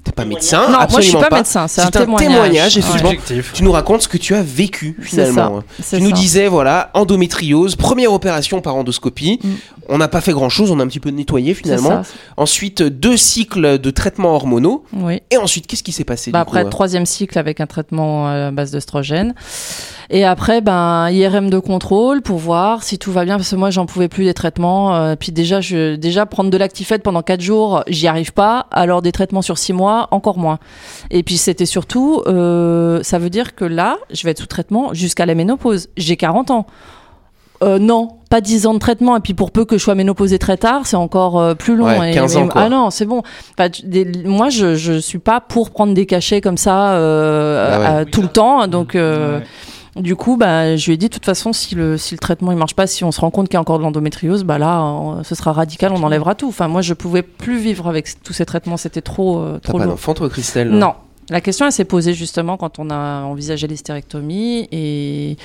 t'es 0.05 0.13
pas 0.13 0.25
médecin. 0.25 0.63
Non, 0.71 0.79
moi, 0.79 0.87
je 0.87 0.91
suis 1.03 1.17
absolument 1.17 1.29
pas 1.29 1.37
médecin, 1.37 1.69
c'est 1.69 1.81
un 1.83 1.87
un 1.87 1.91
témoignage. 1.91 2.75
témoignage. 2.75 3.05
Ouais. 3.05 3.43
Tu 3.53 3.63
nous 3.65 3.73
racontes 3.73 4.03
ce 4.03 4.09
que 4.09 4.17
tu 4.19 4.35
as 4.35 4.43
vécu 4.43 4.97
finalement. 5.03 5.63
ça, 5.83 5.97
Tu 5.97 6.03
nous 6.03 6.11
ça. 6.11 6.17
disais, 6.17 6.49
voilà, 6.49 6.91
endométriose, 6.95 7.77
première 7.77 8.13
opération 8.13 8.61
par 8.61 8.77
endoscopie. 8.77 9.39
Mm. 9.43 9.49
On 9.89 9.99
n'a 9.99 10.07
pas 10.09 10.21
fait 10.21 10.33
grand 10.33 10.49
chose, 10.49 10.71
on 10.71 10.79
a 10.79 10.85
un 10.85 10.87
petit 10.87 11.01
peu 11.01 11.11
nettoyé 11.11 11.53
finalement. 11.53 12.03
Ensuite, 12.37 12.83
deux 12.83 13.17
cycles 13.17 13.79
de 13.81 13.91
traitements 13.91 14.35
hormonaux. 14.37 14.85
Oui. 14.93 15.21
Et 15.33 15.37
ensuite, 15.37 15.67
qu'est-ce 15.67 15.83
qui 15.83 15.91
s'est 15.93 16.05
passé 16.05 16.31
Bah 16.31 16.39
du 16.39 16.43
après, 16.43 16.61
coup, 16.63 16.69
euh 16.69 16.71
troisième 16.71 17.07
cycle 17.07 17.37
avec 17.39 17.61
un 17.61 17.67
traitement 17.67 18.29
à 18.29 18.51
base 18.53 18.71
d'œstrogène. 18.71 19.35
Et 20.13 20.25
après, 20.25 20.61
ben, 20.61 21.09
IRM 21.11 21.51
de 21.51 21.59
contrôle 21.59 22.23
pour 22.23 22.39
voir 22.39 22.83
si 22.85 22.99
tout 22.99 23.11
va 23.13 23.25
bien, 23.25 23.37
parce 23.37 23.51
que 23.51 23.57
moi, 23.57 23.71
j'en 23.71 23.87
pouvais 23.87 24.09
plus 24.09 24.25
des 24.25 24.35
traitements. 24.35 24.95
euh, 24.97 25.15
puis 25.19 25.33
déjà, 25.41 25.61
je, 25.61 25.97
déjà 25.97 26.27
prendre 26.27 26.51
de 26.51 26.57
l'actifette 26.57 27.03
pendant 27.03 27.23
quatre 27.23 27.41
jours, 27.41 27.83
j'y 27.89 28.07
arrive 28.07 28.33
pas. 28.33 28.67
Alors 28.71 29.01
des 29.03 29.13
traitements 29.13 29.43
sur 29.43 29.57
six 29.59 29.73
mois, 29.73 30.09
encore 30.11 30.39
moins. 30.39 30.59
Et 31.11 31.23
puis 31.23 31.37
c'était 31.39 31.67
surtout, 31.67 32.23
euh, 32.27 33.01
ça 33.03 33.19
veut 33.19 33.31
dire 33.31 33.55
que 33.55 33.65
là, 33.65 33.97
je 34.13 34.23
vais 34.25 34.33
être 34.33 34.41
sous 34.41 34.47
traitement 34.47 34.93
jusqu'à 34.93 35.25
la 35.27 35.35
ménopause. 35.35 35.89
J'ai 35.97 36.17
40 36.17 36.51
ans. 36.51 36.67
Euh, 37.63 37.79
non, 37.79 38.09
pas 38.31 38.41
10 38.41 38.67
ans 38.67 38.73
de 38.75 38.79
traitement. 38.79 39.17
Et 39.17 39.21
puis 39.21 39.35
pour 39.35 39.51
peu 39.51 39.65
que 39.67 39.77
je 39.77 39.83
sois 39.83 39.95
ménopausée 39.95 40.39
très 40.39 40.57
tard, 40.57 40.83
c'est 40.87 40.97
encore 40.97 41.39
euh, 41.39 41.55
plus 41.55 41.77
long. 41.77 41.85
Ouais, 41.87 42.11
Et- 42.11 42.15
15 42.15 42.37
ans, 42.39 42.49
quoi. 42.49 42.63
Ah 42.63 42.69
non, 42.71 42.89
c'est 42.91 43.05
bon. 43.05 43.23
Enfin, 43.59 43.69
tu- 43.69 43.83
des- 43.87 44.07
moi, 44.25 44.49
je, 44.49 44.77
je 44.77 44.95
suis 44.99 45.19
pas 45.19 45.41
pour 45.41 45.71
prendre 45.71 45.93
des 45.93 46.07
cachets 46.07 46.41
comme 46.41 46.57
ça 46.57 46.93
euh, 46.95 47.69
Bah 47.69 47.79
ouais. 47.79 48.01
à- 48.01 48.05
tout 48.07 48.23
le 48.23 48.29
temps. 48.29 48.67
Donc, 48.67 48.95
euh, 48.95 49.41
du 49.97 50.15
coup, 50.17 50.37
bah, 50.37 50.77
je 50.77 50.87
lui 50.87 50.93
ai 50.93 50.97
dit, 50.97 51.09
de 51.09 51.13
toute 51.15 51.25
façon, 51.25 51.53
si 51.53 51.75
le, 51.75 51.99
si 51.99 52.15
le 52.15 52.19
traitement 52.19 52.53
il 52.53 52.59
marche 52.59 52.75
pas, 52.75 52.87
si 52.87 53.03
on 53.05 53.11
se 53.13 53.21
rend 53.21 53.31
compte 53.31 53.49
qu'il 53.49 53.55
y 53.55 53.57
a 53.57 53.61
encore 53.61 53.79
de 53.79 53.83
l'endométriose, 53.83 54.45
bah 54.45 54.59
là, 54.59 54.83
on- 54.83 55.25
ce 55.25 55.35
sera 55.35 55.53
radical, 55.53 55.93
on 55.93 56.03
enlèvera 56.03 56.35
tout. 56.35 56.49
Enfin, 56.49 56.69
moi, 56.69 56.81
je 56.83 56.95
pouvais 56.95 57.23
plus 57.23 57.59
vivre 57.59 57.89
avec 57.89 58.23
tous 58.23 58.33
ces 58.33 58.47
traitements. 58.47 58.77
C'était 58.77 59.01
trop, 59.03 59.39
euh, 59.41 59.55
T'as 59.55 59.69
trop 59.71 59.79
pas 59.79 59.85
lourd. 59.85 59.95
d'enfant 59.95 60.15
toi, 60.15 60.29
Christelle 60.31 60.71
Non. 60.71 60.95
La 61.29 61.41
question, 61.41 61.67
elle 61.67 61.73
s'est 61.73 61.85
posée 61.85 62.13
justement 62.15 62.57
quand 62.57 62.79
on 62.81 62.91
a 62.91 63.23
envisagé 63.23 63.67
l'hystérectomie 63.69 64.69
et 64.73 65.37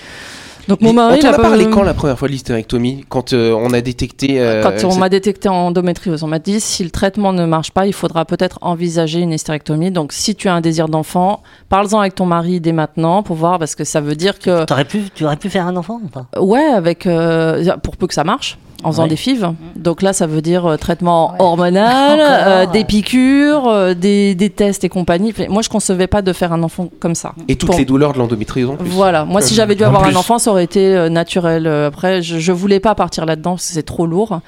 donc 0.67 0.81
mon 0.81 0.93
mari 0.93 1.19
on 1.23 1.27
a 1.27 1.33
pas- 1.33 1.41
parlé 1.41 1.69
quand 1.69 1.83
la 1.83 1.93
première 1.93 2.17
fois 2.17 2.27
de 2.27 2.33
l'hystérectomie 2.33 3.05
Quand 3.09 3.33
euh, 3.33 3.53
on 3.53 3.71
a 3.73 3.81
détecté. 3.81 4.39
euh, 4.39 4.63
Quand 4.63 4.83
on 4.87 4.95
m'a 4.95 5.09
détecté 5.09 5.49
en 5.49 5.55
endométriose, 5.67 6.23
on 6.23 6.27
m'a 6.27 6.39
dit 6.39 6.59
si 6.59 6.83
le 6.83 6.89
traitement 6.89 7.33
ne 7.33 7.45
marche 7.45 7.71
pas, 7.71 7.85
il 7.87 7.93
faudra 7.93 8.25
peut-être 8.25 8.57
envisager 8.61 9.19
une 9.19 9.31
hystérectomie. 9.33 9.91
Donc 9.91 10.11
si 10.13 10.35
tu 10.35 10.47
as 10.47 10.53
un 10.53 10.61
désir 10.61 10.87
d'enfant, 10.89 11.41
parle-en 11.69 11.99
avec 11.99 12.15
ton 12.15 12.25
mari 12.25 12.59
dès 12.59 12.71
maintenant 12.71 13.23
pour 13.23 13.35
voir 13.35 13.59
parce 13.59 13.75
que 13.75 13.83
ça 13.83 14.01
veut 14.01 14.15
dire 14.15 14.39
que 14.39 14.65
T'aurais 14.65 14.85
pu, 14.85 15.03
tu 15.13 15.25
aurais 15.25 15.37
pu 15.37 15.49
faire 15.49 15.67
un 15.67 15.75
enfant 15.75 15.99
ou 16.03 16.07
pas? 16.07 16.25
Ouais, 16.39 16.65
avec 16.65 17.05
euh, 17.05 17.63
pour 17.83 17.97
peu 17.97 18.07
que 18.07 18.13
ça 18.13 18.23
marche. 18.23 18.57
En 18.85 18.91
faisant 18.91 19.03
Ouais. 19.03 19.09
des 19.09 19.15
FIV. 19.15 19.47
Donc 19.75 20.01
là, 20.01 20.13
ça 20.13 20.27
veut 20.27 20.41
dire 20.41 20.65
euh, 20.65 20.77
traitement 20.77 21.31
Ouais. 21.31 21.37
hormonal, 21.39 22.19
euh, 22.21 22.65
ouais. 22.65 22.71
des 22.71 22.83
piqûres, 22.85 23.67
euh, 23.67 23.93
des, 23.93 24.35
des 24.35 24.49
tests 24.49 24.83
et 24.83 24.89
compagnie. 24.89 25.33
Moi, 25.49 25.61
je 25.61 25.69
concevais 25.69 26.07
pas 26.07 26.21
de 26.21 26.31
faire 26.33 26.53
un 26.53 26.63
enfant 26.63 26.89
comme 26.99 27.15
ça. 27.15 27.33
Et 27.47 27.55
toutes 27.55 27.77
les 27.77 27.85
douleurs 27.85 28.13
de 28.13 28.19
l'endométriose 28.19 28.69
en 28.69 28.75
plus. 28.75 28.89
Voilà, 28.89 29.25
moi 29.25 29.41
si 29.41 29.53
j'avais 29.55 29.75
dû 29.75 29.83
en 29.83 29.87
avoir 29.87 30.03
plus. 30.03 30.13
un 30.13 30.19
enfant, 30.19 30.37
ça 30.39 30.51
aurait 30.51 30.63
été 30.63 30.95
euh, 30.95 31.09
naturel. 31.09 31.67
Après, 31.67 32.21
je, 32.21 32.39
je 32.39 32.51
voulais 32.51 32.79
pas 32.79 32.95
partir 32.95 33.25
là-dedans 33.25 33.51
parce 33.51 33.67
que 33.67 33.73
c'est 33.73 33.83
trop 33.83 34.05
lourd. 34.05 34.39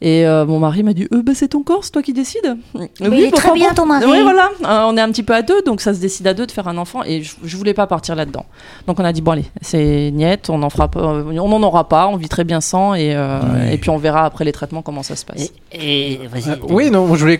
Et 0.00 0.26
euh, 0.26 0.44
mon 0.44 0.58
mari 0.58 0.82
m'a 0.82 0.92
dit 0.92 1.08
euh, 1.12 1.22
bah, 1.22 1.32
c'est 1.34 1.48
ton 1.48 1.62
corps, 1.62 1.82
c'est 1.84 1.90
toi 1.90 2.02
qui 2.02 2.12
décides. 2.12 2.56
Mais 2.74 2.90
il 3.00 3.24
est 3.24 3.30
très 3.30 3.52
bien, 3.52 3.72
ton 3.72 3.86
mari. 3.86 4.04
Oui, 4.08 4.22
voilà. 4.22 4.50
Euh, 4.64 4.90
on 4.92 4.96
est 4.96 5.00
un 5.00 5.10
petit 5.10 5.22
peu 5.22 5.34
à 5.34 5.42
deux, 5.42 5.62
donc 5.62 5.80
ça 5.80 5.94
se 5.94 6.00
décide 6.00 6.26
à 6.26 6.34
deux 6.34 6.46
de 6.46 6.52
faire 6.52 6.68
un 6.68 6.76
enfant. 6.76 7.02
Et 7.04 7.22
je, 7.22 7.34
je 7.42 7.56
voulais 7.56 7.74
pas 7.74 7.86
partir 7.86 8.14
là-dedans. 8.14 8.44
Donc 8.86 9.00
on 9.00 9.04
a 9.04 9.12
dit 9.12 9.22
bon 9.22 9.32
allez, 9.32 9.46
c'est 9.62 10.10
niette, 10.12 10.50
on 10.50 10.62
en 10.62 10.70
fera 10.70 10.88
pas, 10.88 11.00
euh, 11.00 11.24
on 11.40 11.48
n'en 11.48 11.62
aura 11.62 11.88
pas, 11.88 12.08
on 12.08 12.16
vit 12.16 12.28
très 12.28 12.44
bien 12.44 12.60
sans, 12.60 12.94
et, 12.94 13.14
euh, 13.14 13.40
Ouais. 13.40 13.74
et 13.74 13.78
puis 13.78 13.90
on 13.90 13.96
verra 13.96 14.24
après 14.24 14.44
les 14.44 14.52
traitements 14.52 14.82
comment 14.82 15.02
ça 15.02 15.16
se 15.16 15.24
passe. 15.24 15.50
Et, 15.72 16.12
et 16.12 16.26
vas-y. 16.26 16.50
Euh, 16.50 16.56
oui, 16.68 16.90
non, 16.90 17.14
je 17.14 17.20
voulais 17.20 17.38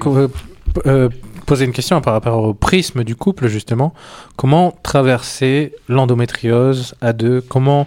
poser 1.46 1.64
une 1.64 1.72
question 1.72 2.00
par 2.00 2.12
rapport 2.14 2.42
au 2.42 2.54
prisme 2.54 3.04
du 3.04 3.14
couple, 3.16 3.48
justement. 3.48 3.92
Comment 4.36 4.74
traverser 4.82 5.72
l'endométriose 5.88 6.94
à 7.00 7.12
deux? 7.12 7.40
Comment 7.40 7.86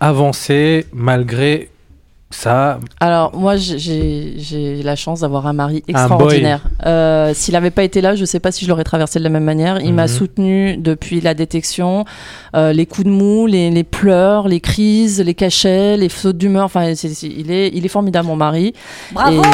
avancer 0.00 0.86
malgré 0.92 1.70
ça 2.30 2.80
Alors 3.00 3.34
moi 3.36 3.56
j'ai- 3.56 4.82
la 4.82 4.96
chance 4.96 5.20
d'avoir 5.20 5.46
un 5.46 5.52
mari 5.52 5.82
extraordinaire. 5.88 6.60
Euh, 6.84 7.32
S'il 7.34 7.54
n'avait 7.54 7.70
pas 7.70 7.82
été 7.84 8.00
là, 8.00 8.14
je 8.14 8.24
sais 8.24 8.40
pas 8.40 8.50
si 8.52 8.64
je 8.64 8.68
l'aurais 8.70 8.84
traversé 8.84 9.18
de 9.18 9.24
la 9.24 9.30
même 9.30 9.44
manière. 9.44 9.80
Il 9.80 9.94
m'a 9.94 10.02
Mhm. 10.02 10.08
soutenu 10.08 10.76
depuis 10.76 11.20
la 11.20 11.34
détection, 11.34 12.04
euh, 12.54 12.72
les 12.72 12.86
coups 12.86 13.06
de 13.06 13.12
mou, 13.12 13.46
les, 13.46 13.70
les 13.70 13.84
pleurs, 13.84 14.48
les 14.48 14.60
crises, 14.60 15.20
les 15.20 15.34
cachets, 15.34 15.96
les 15.96 16.08
sautes 16.08 16.36
d'humeur. 16.38 16.64
Enfin, 16.64 16.92
il 17.22 17.50
est 17.50 17.70
il 17.72 17.84
est 17.84 17.88
formidable 17.88 18.26
mon 18.28 18.36
mari. 18.36 18.74
Bravo 19.12 19.42
Et 19.42 19.46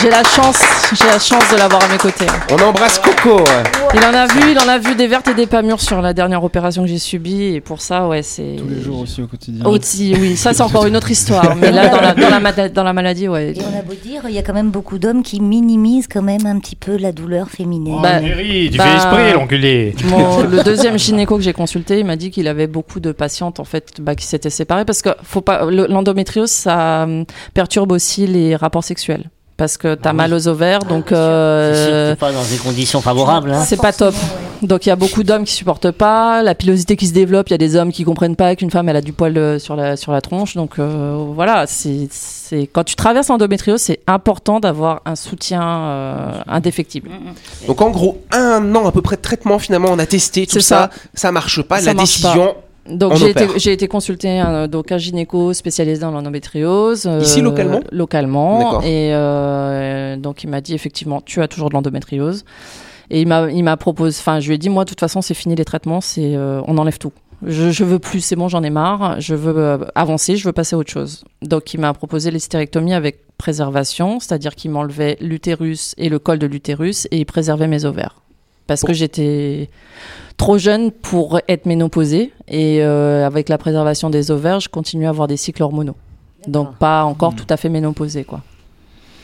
J'ai 0.00 0.10
la 0.10 0.22
chance 0.24 0.60
j'ai 0.94 1.04
la 1.06 1.18
chance 1.18 1.50
de 1.52 1.56
l'avoir 1.58 1.82
à 1.84 1.88
mes 1.88 1.98
côtés. 1.98 2.26
On 2.50 2.60
embrasse 2.62 2.98
Coco. 2.98 3.38
ouais. 3.38 3.62
Il 3.94 4.00
en 4.04 4.14
a 4.14 4.26
vu 4.26 4.40
il 4.52 4.58
en 4.58 4.68
a 4.68 4.78
vu 4.78 4.94
des 4.94 5.06
vertes 5.06 5.28
et 5.28 5.34
des 5.34 5.46
pas 5.46 5.62
mûres 5.62 5.80
sur 5.80 6.00
la 6.02 6.12
dernière 6.12 6.42
opération 6.44 6.82
que 6.82 6.88
j'ai 6.88 6.98
subie 6.98 7.42
et 7.54 7.60
pour 7.60 7.80
ça 7.80 8.06
ouais 8.08 8.22
c'est 8.22 8.56
Tous 8.58 8.68
les 8.68 8.80
jours 8.82 9.00
aussi 9.00 9.22
au 9.22 9.26
quotidien. 9.26 9.64
Aussi, 9.66 10.14
oui, 10.18 10.36
ça 10.36 10.52
c'est 10.54 10.62
encore 10.62 10.86
une 10.86 10.91
autre 10.96 11.10
histoire. 11.10 11.56
Mais 11.56 11.70
là, 11.70 11.88
dans 11.88 12.00
la, 12.00 12.14
dans 12.14 12.30
la, 12.30 12.40
mala- 12.40 12.68
dans 12.68 12.84
la 12.84 12.92
maladie, 12.92 13.28
ouais. 13.28 13.52
Et 13.56 13.60
on 13.62 13.78
a 13.78 13.82
beau 13.82 13.94
dire, 13.94 14.22
il 14.28 14.34
y 14.34 14.38
a 14.38 14.42
quand 14.42 14.52
même 14.54 14.70
beaucoup 14.70 14.98
d'hommes 14.98 15.22
qui 15.22 15.40
minimisent 15.40 16.08
quand 16.08 16.22
même 16.22 16.46
un 16.46 16.58
petit 16.58 16.76
peu 16.76 16.96
la 16.96 17.12
douleur 17.12 17.48
féminine. 17.50 18.00
Bah, 18.02 18.20
du 18.20 18.76
bah, 18.76 18.84
fait 18.84 18.96
esprit, 18.96 19.32
l'enculé 19.34 19.94
le 20.50 20.62
deuxième 20.64 20.98
gynéco 20.98 21.36
que 21.36 21.42
j'ai 21.42 21.52
consulté, 21.52 21.98
il 21.98 22.04
m'a 22.06 22.16
dit 22.16 22.30
qu'il 22.30 22.48
avait 22.48 22.66
beaucoup 22.66 23.00
de 23.00 23.12
patientes 23.12 23.60
en 23.60 23.64
fait 23.64 24.00
bah, 24.00 24.14
qui 24.14 24.26
s'étaient 24.26 24.50
séparées 24.50 24.84
parce 24.84 25.02
que 25.02 25.10
faut 25.22 25.40
pas 25.40 25.64
le- 25.64 25.86
l'endométriose 25.86 26.50
ça 26.50 27.02
hum, 27.04 27.24
perturbe 27.54 27.92
aussi 27.92 28.26
les 28.26 28.56
rapports 28.56 28.84
sexuels 28.84 29.30
parce 29.56 29.76
que 29.76 29.94
t'as 29.94 30.10
Ah 30.10 30.12
oui. 30.12 30.16
mal 30.18 30.34
aux 30.34 30.48
ovaires 30.48 30.80
donc 30.80 31.06
que 31.06 31.14
euh, 31.16 32.16
pas 32.16 32.32
dans 32.32 32.42
des 32.44 32.56
conditions 32.56 33.00
favorables. 33.00 33.52
Hein. 33.52 33.64
c'est 33.66 33.80
pas 33.80 33.92
top. 33.92 34.14
Donc 34.62 34.86
il 34.86 34.88
y 34.88 34.92
a 34.92 34.96
beaucoup 34.96 35.22
d'hommes 35.22 35.44
qui 35.44 35.52
supportent 35.52 35.90
pas 35.90 36.42
la 36.42 36.54
pilosité 36.54 36.96
qui 36.96 37.06
se 37.06 37.12
développe. 37.12 37.48
Il 37.48 37.52
y 37.52 37.54
a 37.54 37.58
des 37.58 37.76
hommes 37.76 37.92
qui 37.92 38.04
comprennent 38.04 38.36
pas 38.36 38.54
qu'une 38.56 38.70
femme 38.70 38.88
elle 38.88 38.96
a 38.96 39.00
du 39.00 39.12
poil 39.12 39.36
euh, 39.36 39.58
sur 39.58 39.76
la 39.76 39.96
sur 39.96 40.12
la 40.12 40.20
tronche. 40.20 40.54
Donc 40.54 40.78
euh, 40.78 41.14
voilà, 41.34 41.66
c'est 41.66 42.08
c'est 42.10 42.68
quand 42.72 42.84
tu 42.84 42.94
traverses 42.96 43.28
l'endométriose, 43.28 43.80
c'est 43.80 44.00
important 44.06 44.60
d'avoir 44.60 45.02
un 45.04 45.16
soutien 45.16 45.62
euh, 45.62 46.40
indéfectible. 46.46 47.10
Donc 47.66 47.80
en 47.80 47.90
gros, 47.90 48.22
un 48.30 48.74
an 48.74 48.86
à 48.86 48.92
peu 48.92 49.02
près 49.02 49.16
de 49.16 49.22
traitement 49.22 49.58
finalement, 49.58 49.88
on 49.90 49.98
a 49.98 50.06
testé 50.06 50.46
tout 50.46 50.60
ça. 50.60 50.90
ça. 50.92 50.98
ça, 51.14 51.32
marche 51.32 51.62
pas. 51.62 51.78
Ça 51.80 51.86
la 51.86 51.94
marche 51.94 52.20
décision. 52.20 52.54
Donc 52.88 53.12
On 53.12 53.16
j'ai 53.16 53.30
été, 53.30 53.72
été 53.72 53.86
consulté 53.86 54.40
un, 54.40 54.66
donc 54.66 54.90
un 54.90 54.98
gynéco 54.98 55.52
spécialisé 55.52 56.00
dans 56.00 56.10
l'endométriose. 56.10 57.06
euh, 57.06 57.20
Ici, 57.20 57.40
localement? 57.40 57.80
Localement. 57.92 58.80
Et 58.82 59.10
euh, 59.14 60.16
donc 60.16 60.42
il 60.42 60.50
m'a 60.50 60.60
dit 60.60 60.74
effectivement 60.74 61.20
tu 61.24 61.40
as 61.42 61.48
toujours 61.48 61.68
de 61.68 61.74
l'endométriose. 61.74 62.44
Et 63.10 63.20
il 63.22 63.28
m'a, 63.28 63.50
il 63.50 63.62
m'a 63.62 63.76
proposé, 63.76 64.18
enfin, 64.20 64.40
je 64.40 64.48
lui 64.48 64.54
ai 64.54 64.58
dit, 64.58 64.68
moi, 64.68 64.84
de 64.84 64.88
toute 64.88 65.00
façon, 65.00 65.22
c'est 65.22 65.34
fini 65.34 65.54
les 65.54 65.64
traitements, 65.64 66.00
c'est, 66.00 66.34
euh, 66.36 66.60
on 66.66 66.78
enlève 66.78 66.98
tout. 66.98 67.12
Je, 67.44 67.70
je 67.70 67.84
veux 67.84 67.98
plus, 67.98 68.20
c'est 68.20 68.36
bon, 68.36 68.48
j'en 68.48 68.62
ai 68.62 68.70
marre. 68.70 69.20
Je 69.20 69.34
veux 69.34 69.56
euh, 69.56 69.78
avancer, 69.94 70.36
je 70.36 70.44
veux 70.44 70.52
passer 70.52 70.76
à 70.76 70.78
autre 70.78 70.90
chose. 70.90 71.24
Donc, 71.42 71.74
il 71.74 71.80
m'a 71.80 71.92
proposé 71.92 72.30
l'hystérectomie 72.30 72.94
avec 72.94 73.36
préservation, 73.36 74.20
c'est-à-dire 74.20 74.54
qu'il 74.54 74.70
m'enlevait 74.70 75.16
l'utérus 75.20 75.94
et 75.98 76.08
le 76.08 76.20
col 76.20 76.38
de 76.38 76.46
l'utérus 76.46 77.06
et 77.10 77.18
il 77.18 77.26
préservait 77.26 77.66
mes 77.66 77.84
ovaires. 77.84 78.22
Parce 78.68 78.82
que 78.82 78.92
j'étais 78.92 79.68
trop 80.36 80.56
jeune 80.56 80.92
pour 80.92 81.40
être 81.48 81.66
ménopausée 81.66 82.32
et 82.46 82.82
euh, 82.82 83.26
avec 83.26 83.48
la 83.48 83.58
préservation 83.58 84.08
des 84.08 84.30
ovaires, 84.30 84.60
je 84.60 84.68
continue 84.68 85.06
à 85.06 85.08
avoir 85.08 85.26
des 85.26 85.36
cycles 85.36 85.64
hormonaux. 85.64 85.96
Donc, 86.46 86.76
pas 86.76 87.04
encore 87.04 87.34
tout 87.34 87.46
à 87.50 87.56
fait 87.56 87.68
ménopausée, 87.68 88.24
quoi. 88.24 88.42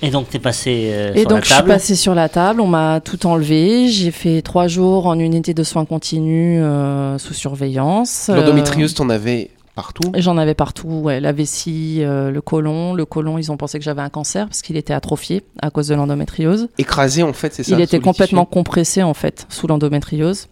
Et 0.03 0.11
donc, 0.11 0.29
t'es 0.31 0.39
passé 0.39 0.91
euh, 0.93 1.13
Et 1.15 1.21
sur 1.21 1.29
donc 1.31 1.39
la 1.39 1.43
je 1.43 1.47
suis 1.47 1.55
table. 1.57 1.69
passée 1.69 1.95
sur 1.97 2.15
la 2.15 2.29
table, 2.29 2.61
on 2.61 2.67
m'a 2.67 3.01
tout 3.01 3.27
enlevé. 3.27 3.89
J'ai 3.89 4.11
fait 4.11 4.43
trois 4.43 4.69
jours 4.69 5.07
en 5.07 5.19
unité 5.19 5.55
de 5.55 5.63
soins 5.65 5.85
continus 5.85 6.61
euh, 6.63 7.19
sous 7.19 7.35
surveillance. 7.35 8.31
L'endométriose, 8.33 8.95
t'en 8.95 9.09
avais 9.11 9.51
partout? 9.75 10.13
Euh, 10.15 10.21
J'en 10.21 10.39
avais 10.39 10.55
partout, 10.55 10.89
ouais, 10.89 11.21
la 11.21 11.33
vessie, 11.33 11.99
euh, 12.03 12.31
le 12.31 12.41
côlon. 12.41 12.95
Le 12.95 13.05
côlon, 13.05 13.39
ils 13.39 13.51
ont 13.51 13.57
pensé 13.57 13.79
que 13.79 13.85
j'avais 13.85 14.03
un 14.03 14.09
cancer 14.09 14.47
parce 14.47 14.63
qu'il 14.63 14.77
était 14.77 14.95
atrophié 14.95 15.43
à 15.61 15.71
cause 15.71 15.89
de 15.89 15.95
l'endométriose. 15.95 16.69
Écrasé, 16.79 17.23
en 17.23 17.33
fait, 17.33 17.53
c'est 17.55 17.63
ça 17.65 17.75
Il 17.75 17.81
était 17.81 18.01
complètement 18.01 18.45
compressé 18.45 19.03
en 19.03 19.15
fait 19.15 19.47
sous 19.49 19.67
l'endométriose. 19.67 20.49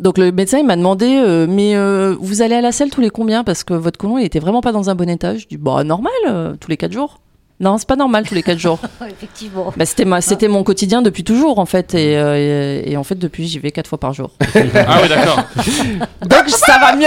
Donc 0.00 0.18
le 0.18 0.32
médecin 0.32 0.58
il 0.58 0.66
m'a 0.66 0.74
demandé 0.74 1.06
euh, 1.06 1.46
mais 1.48 1.76
euh, 1.76 2.16
vous 2.20 2.42
allez 2.42 2.56
à 2.56 2.60
la 2.60 2.72
selle 2.72 2.90
tous 2.90 3.00
les 3.00 3.10
combien? 3.10 3.44
Parce 3.44 3.62
que 3.62 3.74
votre 3.74 3.96
côlon 3.96 4.18
il 4.18 4.24
était 4.24 4.40
vraiment 4.40 4.60
pas 4.60 4.72
dans 4.72 4.90
un 4.90 4.96
bon 4.96 5.08
état. 5.08 5.36
Je 5.36 5.46
dis 5.46 5.56
bah 5.56 5.84
normal 5.84 6.10
euh, 6.28 6.54
tous 6.58 6.68
les 6.68 6.76
quatre 6.76 6.90
jours. 6.92 7.20
Non 7.64 7.78
c'est 7.78 7.88
pas 7.88 7.96
normal 7.96 8.24
tous 8.28 8.34
les 8.34 8.42
quatre 8.42 8.58
jours. 8.58 8.78
Effectivement. 9.10 9.72
Bah, 9.76 9.86
c'était 9.86 10.04
ma, 10.04 10.20
c'était 10.20 10.48
mon 10.48 10.62
quotidien 10.62 11.00
depuis 11.02 11.24
toujours 11.24 11.58
en 11.58 11.64
fait 11.66 11.94
et, 11.94 12.16
euh, 12.18 12.82
et, 12.84 12.92
et 12.92 12.96
en 12.96 13.04
fait 13.04 13.14
depuis 13.18 13.48
j'y 13.48 13.58
vais 13.58 13.70
quatre 13.72 13.88
fois 13.88 13.98
par 13.98 14.12
jour. 14.12 14.30
Ah 14.86 14.98
oui, 15.02 15.08
d'accord. 15.08 15.42
Donc 16.28 16.48
ça 16.48 16.78
va 16.78 16.94
mieux. 16.94 17.06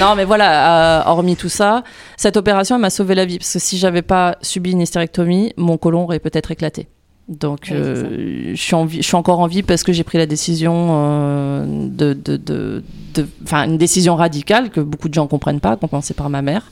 non 0.00 0.14
mais 0.16 0.24
voilà, 0.24 1.00
euh, 1.00 1.10
hormis 1.10 1.36
tout 1.36 1.48
ça, 1.48 1.82
cette 2.16 2.36
opération 2.36 2.76
elle 2.76 2.82
m'a 2.82 2.90
sauvé 2.90 3.14
la 3.14 3.24
vie 3.24 3.38
parce 3.38 3.52
que 3.52 3.58
si 3.58 3.78
j'avais 3.78 4.02
pas 4.02 4.36
subi 4.42 4.72
une 4.72 4.80
hystérectomie, 4.80 5.52
mon 5.56 5.76
côlon 5.76 6.04
aurait 6.04 6.18
peut-être 6.20 6.50
éclaté. 6.50 6.88
Donc 7.28 7.68
Oui, 7.70 7.76
euh, 7.76 8.50
je 8.54 8.60
suis 8.60 8.74
en 8.74 8.86
vie, 8.86 8.98
je 8.98 9.06
suis 9.06 9.16
encore 9.16 9.40
en 9.40 9.46
vie 9.46 9.62
parce 9.62 9.82
que 9.82 9.92
j'ai 9.92 10.02
pris 10.04 10.16
la 10.16 10.24
décision 10.24 10.88
euh, 10.92 11.64
de, 11.68 12.14
de, 12.14 12.36
de, 12.38 12.82
de- 13.14 13.28
enfin 13.44 13.64
une 13.64 13.76
décision 13.76 14.16
radicale 14.16 14.70
que 14.70 14.80
beaucoup 14.80 15.10
de 15.10 15.14
gens 15.14 15.26
comprennent 15.26 15.60
pas, 15.60 15.76
compensée 15.76 16.14
par 16.14 16.30
ma 16.30 16.40
mère. 16.40 16.70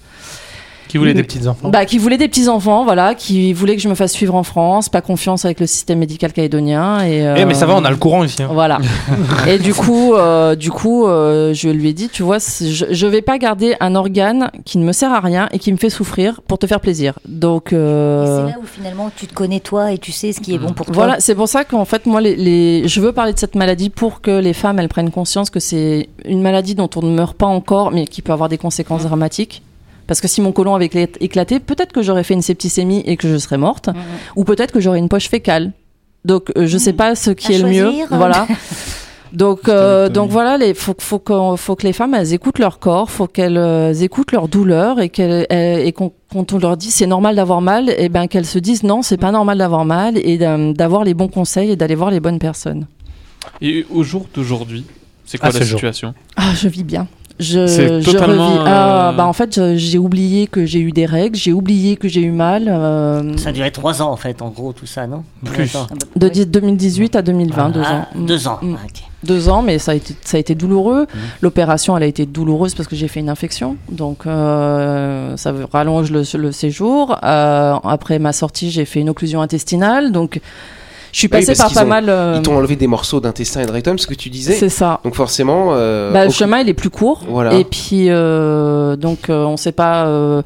Qui 0.97 0.99
voulait 0.99 1.15
des 1.15 1.23
petits 1.23 1.47
enfants 1.47 1.69
Bah, 1.69 1.85
qui 1.85 1.99
voulait 1.99 2.17
des 2.19 2.29
petits 2.29 2.49
enfants, 2.49 2.85
voilà, 2.85 3.15
qui 3.15 3.53
voulait 3.53 3.77
que 3.77 3.83
je 3.83 3.89
me 3.89 3.95
fasse 3.95 4.13
suivre 4.13 4.35
en 4.35 4.43
France, 4.43 4.89
pas 4.89 5.01
confiance 5.01 5.45
avec 5.45 5.61
le 5.61 5.67
système 5.67 5.99
médical 5.99 6.33
calédonien 6.33 7.05
et. 7.05 7.19
Eh, 7.37 7.45
mais 7.45 7.55
ça 7.55 7.67
va, 7.67 7.75
euh, 7.75 7.79
on 7.81 7.85
a 7.85 7.91
le 7.91 7.97
courant 7.97 8.25
ici. 8.25 8.43
hein. 8.43 8.49
voilà. 8.53 8.79
et 9.49 9.59
du 9.59 9.75
coup, 9.75 10.15
euh, 10.15 10.55
du 10.55 10.71
coup, 10.71 11.07
euh, 11.07 11.53
je 11.55 11.69
lui 11.69 11.89
ai 11.89 11.93
dit, 11.93 12.09
tu 12.09 12.23
vois, 12.23 12.39
je, 12.39 12.85
je 12.91 13.07
vais 13.07 13.23
pas 13.23 13.39
garder 13.39 13.75
un 13.81 13.95
organe 13.95 14.51
qui 14.65 14.79
ne 14.79 14.85
me 14.85 14.93
sert 14.93 15.13
à 15.13 15.21
rien 15.21 15.49
et 15.53 15.59
qui 15.59 15.73
me 15.73 15.77
fait 15.77 15.91
souffrir 15.91 16.41
pour 16.49 16.59
te 16.59 16.67
faire 16.67 16.81
plaisir. 16.81 17.19
Donc 17.27 17.73
Et 17.73 17.77
euh, 17.77 18.47
c'est 18.47 18.53
là 18.53 18.59
où 18.63 18.67
finalement 18.67 19.11
tu 19.15 19.27
te 19.27 19.35
connais 19.35 19.61
toi 19.61 19.93
et 19.93 19.99
tu 19.99 20.13
sais 20.13 20.33
ce 20.33 20.41
qui 20.41 20.55
est 20.55 20.59
bon 20.59 20.73
pour 20.73 20.87
toi. 20.87 20.95
voilà, 20.95 21.21
c'est 21.21 21.35
pour 21.35 21.49
ça 21.49 21.65
qu'en 21.65 21.85
fait, 21.85 22.07
moi, 22.07 22.21
les, 22.21 22.37
les- 22.37 22.89
je 22.89 23.01
veux 23.01 23.13
parler 23.13 23.33
de 23.33 23.39
cette 23.39 23.55
maladie 23.55 23.91
pour 23.91 24.21
que 24.21 24.31
les 24.41 24.53
femmes 24.53 24.79
elles 24.79 24.89
prennent 24.89 25.11
conscience 25.11 25.51
que 25.51 25.61
c'est 25.61 26.09
une 26.25 26.43
maladie 26.43 26.75
dont 26.75 26.91
on 26.97 27.03
ne 27.03 27.15
meurt 27.15 27.37
pas 27.37 27.47
encore, 27.47 27.91
mais 27.91 28.07
qui 28.07 28.23
peut 28.23 28.33
avoir 28.33 28.49
des 28.49 28.59
conséquences 28.59 29.03
dramatiques. 29.05 29.63
Parce 30.07 30.21
que 30.21 30.29
si 30.29 30.41
mon 30.41 30.53
côlon 30.53 30.75
avait 30.75 30.87
écla- 30.87 31.17
éclaté, 31.21 31.59
peut-être 31.61 31.93
que 31.93 32.03
j'aurais 32.03 32.25
fait 32.25 32.35
une 32.35 32.43
septicémie 32.43 33.03
et 33.07 33.17
que 33.17 33.29
je 33.29 33.37
serais 33.39 33.59
morte, 33.59 33.89
Mhm. 33.89 33.95
ou 34.37 34.45
peut-être 34.45 34.73
que 34.73 34.81
j'aurais 34.81 34.99
une 34.99 35.09
poche 35.09 35.29
fécale. 35.29 35.73
Donc 36.25 36.51
euh, 36.57 36.67
je 36.67 36.79
sais 36.79 36.93
pas 36.93 37.15
ce 37.15 37.31
qui 37.31 37.53
À 37.55 37.57
est 37.57 37.63
le 37.63 37.69
mieux. 37.69 37.91
Voilà. 38.11 38.47
Donc, 39.33 39.69
euh, 39.69 40.09
donc 40.09 40.31
voilà, 40.31 40.57
il 40.65 40.75
faut, 40.75 40.95
faut, 40.99 41.19
qu'on- 41.19 41.57
faut 41.57 41.75
que 41.75 41.83
les 41.83 41.93
femmes 41.93 42.15
elles 42.15 42.33
écoutent 42.33 42.61
leur 42.61 42.79
corps, 42.79 43.11
faut 43.11 43.27
qu'elles 43.27 43.59
euh, 43.59 43.93
écoutent 43.93 44.31
leur 44.33 44.47
douleur 44.49 45.01
et 45.01 45.09
qu'elles 45.11 45.47
elles- 45.51 45.85
et 45.87 45.93
qu'on- 45.93 46.13
quand 46.33 46.53
on 46.53 46.59
leur 46.59 46.77
dit 46.77 46.91
c'est 46.93 47.09
normal 47.09 47.35
d'avoir 47.37 47.61
mal, 47.61 47.91
et 47.99 48.09
ben 48.09 48.29
qu'elles 48.29 48.47
se 48.47 48.59
disent 48.61 48.85
non 48.85 49.03
c'est 49.03 49.17
pas 49.19 49.33
normal 49.33 49.59
d'avoir 49.59 49.85
mal 49.85 50.17
et 50.17 50.39
d'a- 50.39 50.73
d'avoir 50.73 51.03
les 51.05 51.13
bons 51.13 51.29
conseils 51.29 51.73
et 51.73 51.77
d'aller 51.77 51.97
voir 51.97 52.11
les 52.13 52.21
bonnes 52.21 52.39
personnes. 52.39 52.87
Et 53.61 53.85
au 53.91 54.05
jour 54.05 54.27
d'aujourd'hui, 54.33 54.85
c'est 55.27 55.39
quoi 55.39 55.49
À 55.49 55.53
la 55.53 55.59
ce 55.59 55.65
jour. 55.65 55.81
situation? 55.81 56.15
Ah 56.37 56.53
je 56.55 56.69
vis 56.69 56.85
bien. 56.85 57.09
Je, 57.39 57.67
C'est 57.67 58.01
je 58.01 58.11
totalement, 58.11 58.49
revis. 58.55 58.65
Ah, 58.67 59.09
euh, 59.11 59.13
bah 59.13 59.27
en 59.27 59.33
fait 59.35 59.77
j'ai 59.77 59.99
oublié 59.99 60.47
que 60.47 60.65
j'ai 60.65 60.81
eu 60.81 60.91
des 60.93 61.05
règles, 61.05 61.37
j'ai 61.37 61.53
oublié 61.53 61.97
que 61.97 62.09
j'ai 62.09 62.23
eu 62.23 62.31
mal. 62.31 62.65
euh, 62.69 63.37
Ça 63.37 63.51
a 63.51 63.53
duré 63.53 63.71
trois 63.71 64.01
ans 64.01 64.11
en 64.11 64.17
fait, 64.17 64.41
en 64.41 64.49
gros, 64.49 64.73
tout 64.73 64.87
ça, 64.87 65.07
non? 65.07 65.23
Plus. 65.45 65.77
De 66.17 66.29
10 66.29 66.47
2018 66.49 67.15
à 67.17 67.23
2020, 67.23 67.69
deux 67.71 67.83
Ah, 67.85 67.93
ans. 67.95 68.07
Mm. 68.15 68.27
Deux 68.27 68.49
ans. 68.49 68.59
Mm. 68.63 68.75
Ah, 68.79 68.85
ok. 68.87 69.03
deux 69.25 69.49
ans, 69.51 69.61
mais 69.63 69.79
ça 69.79 69.93
a 69.93 69.95
été, 69.97 70.15
ça 70.23 70.39
a 70.39 70.41
été 70.41 70.55
douloureux. 70.55 71.07
L'opération, 71.43 71.95
elle 71.97 72.05
a 72.05 72.07
été 72.07 72.25
douloureuse 72.25 72.75
parce 72.75 72.89
que 72.89 72.97
j'ai 72.97 73.09
fait 73.09 73.21
une 73.21 73.29
infection, 73.29 73.77
donc 73.91 74.27
euh, 74.27 75.37
ça 75.37 75.53
rallonge 75.73 76.11
le, 76.11 76.23
le 76.39 76.53
séjour. 76.53 77.19
Euh, 77.23 77.75
après 77.85 78.19
ma 78.19 78.33
sortie, 78.33 78.71
j'ai 78.71 78.87
fait 78.87 79.01
une 79.01 79.11
occlusion 79.11 79.43
intestinale, 79.43 80.11
donc 80.11 80.41
je 81.13 81.19
suis 81.19 81.27
oui, 81.27 81.31
passée 81.31 81.55
par 81.55 81.73
pas 81.73 81.85
ont- 81.85 81.89
mal. 81.89 82.09
euh, 82.09 82.35
Ils 82.37 82.43
t'ont 82.43 82.57
enlevé 82.57 82.77
des 82.77 82.87
morceaux 82.87 83.21
d'intestin 83.21 83.63
et 83.63 83.67
de 83.67 83.71
rectum, 83.73 83.99
ce 83.99 84.07
que 84.07 84.15
tu 84.15 84.29
disais. 84.31 84.55
c'est 84.55 84.69
ça. 84.69 85.01
Donc 85.05 85.15
forcément. 85.15 85.69
euh, 85.73 86.13
Bah, 86.13 86.25
le 86.25 86.31
chemin, 86.31 86.59
il 86.61 86.69
est 86.69 86.75
plus 86.75 86.91
court. 86.91 87.23
Voilà. 87.29 87.55
Et 87.55 87.65
puis, 87.65 88.07
euh, 88.11 88.97
donc, 88.97 89.31
euh, 89.31 89.45
on 89.45 89.53
ne 89.53 89.57
sait 89.57 89.73
pas 89.73 90.07
euh, 90.07 90.43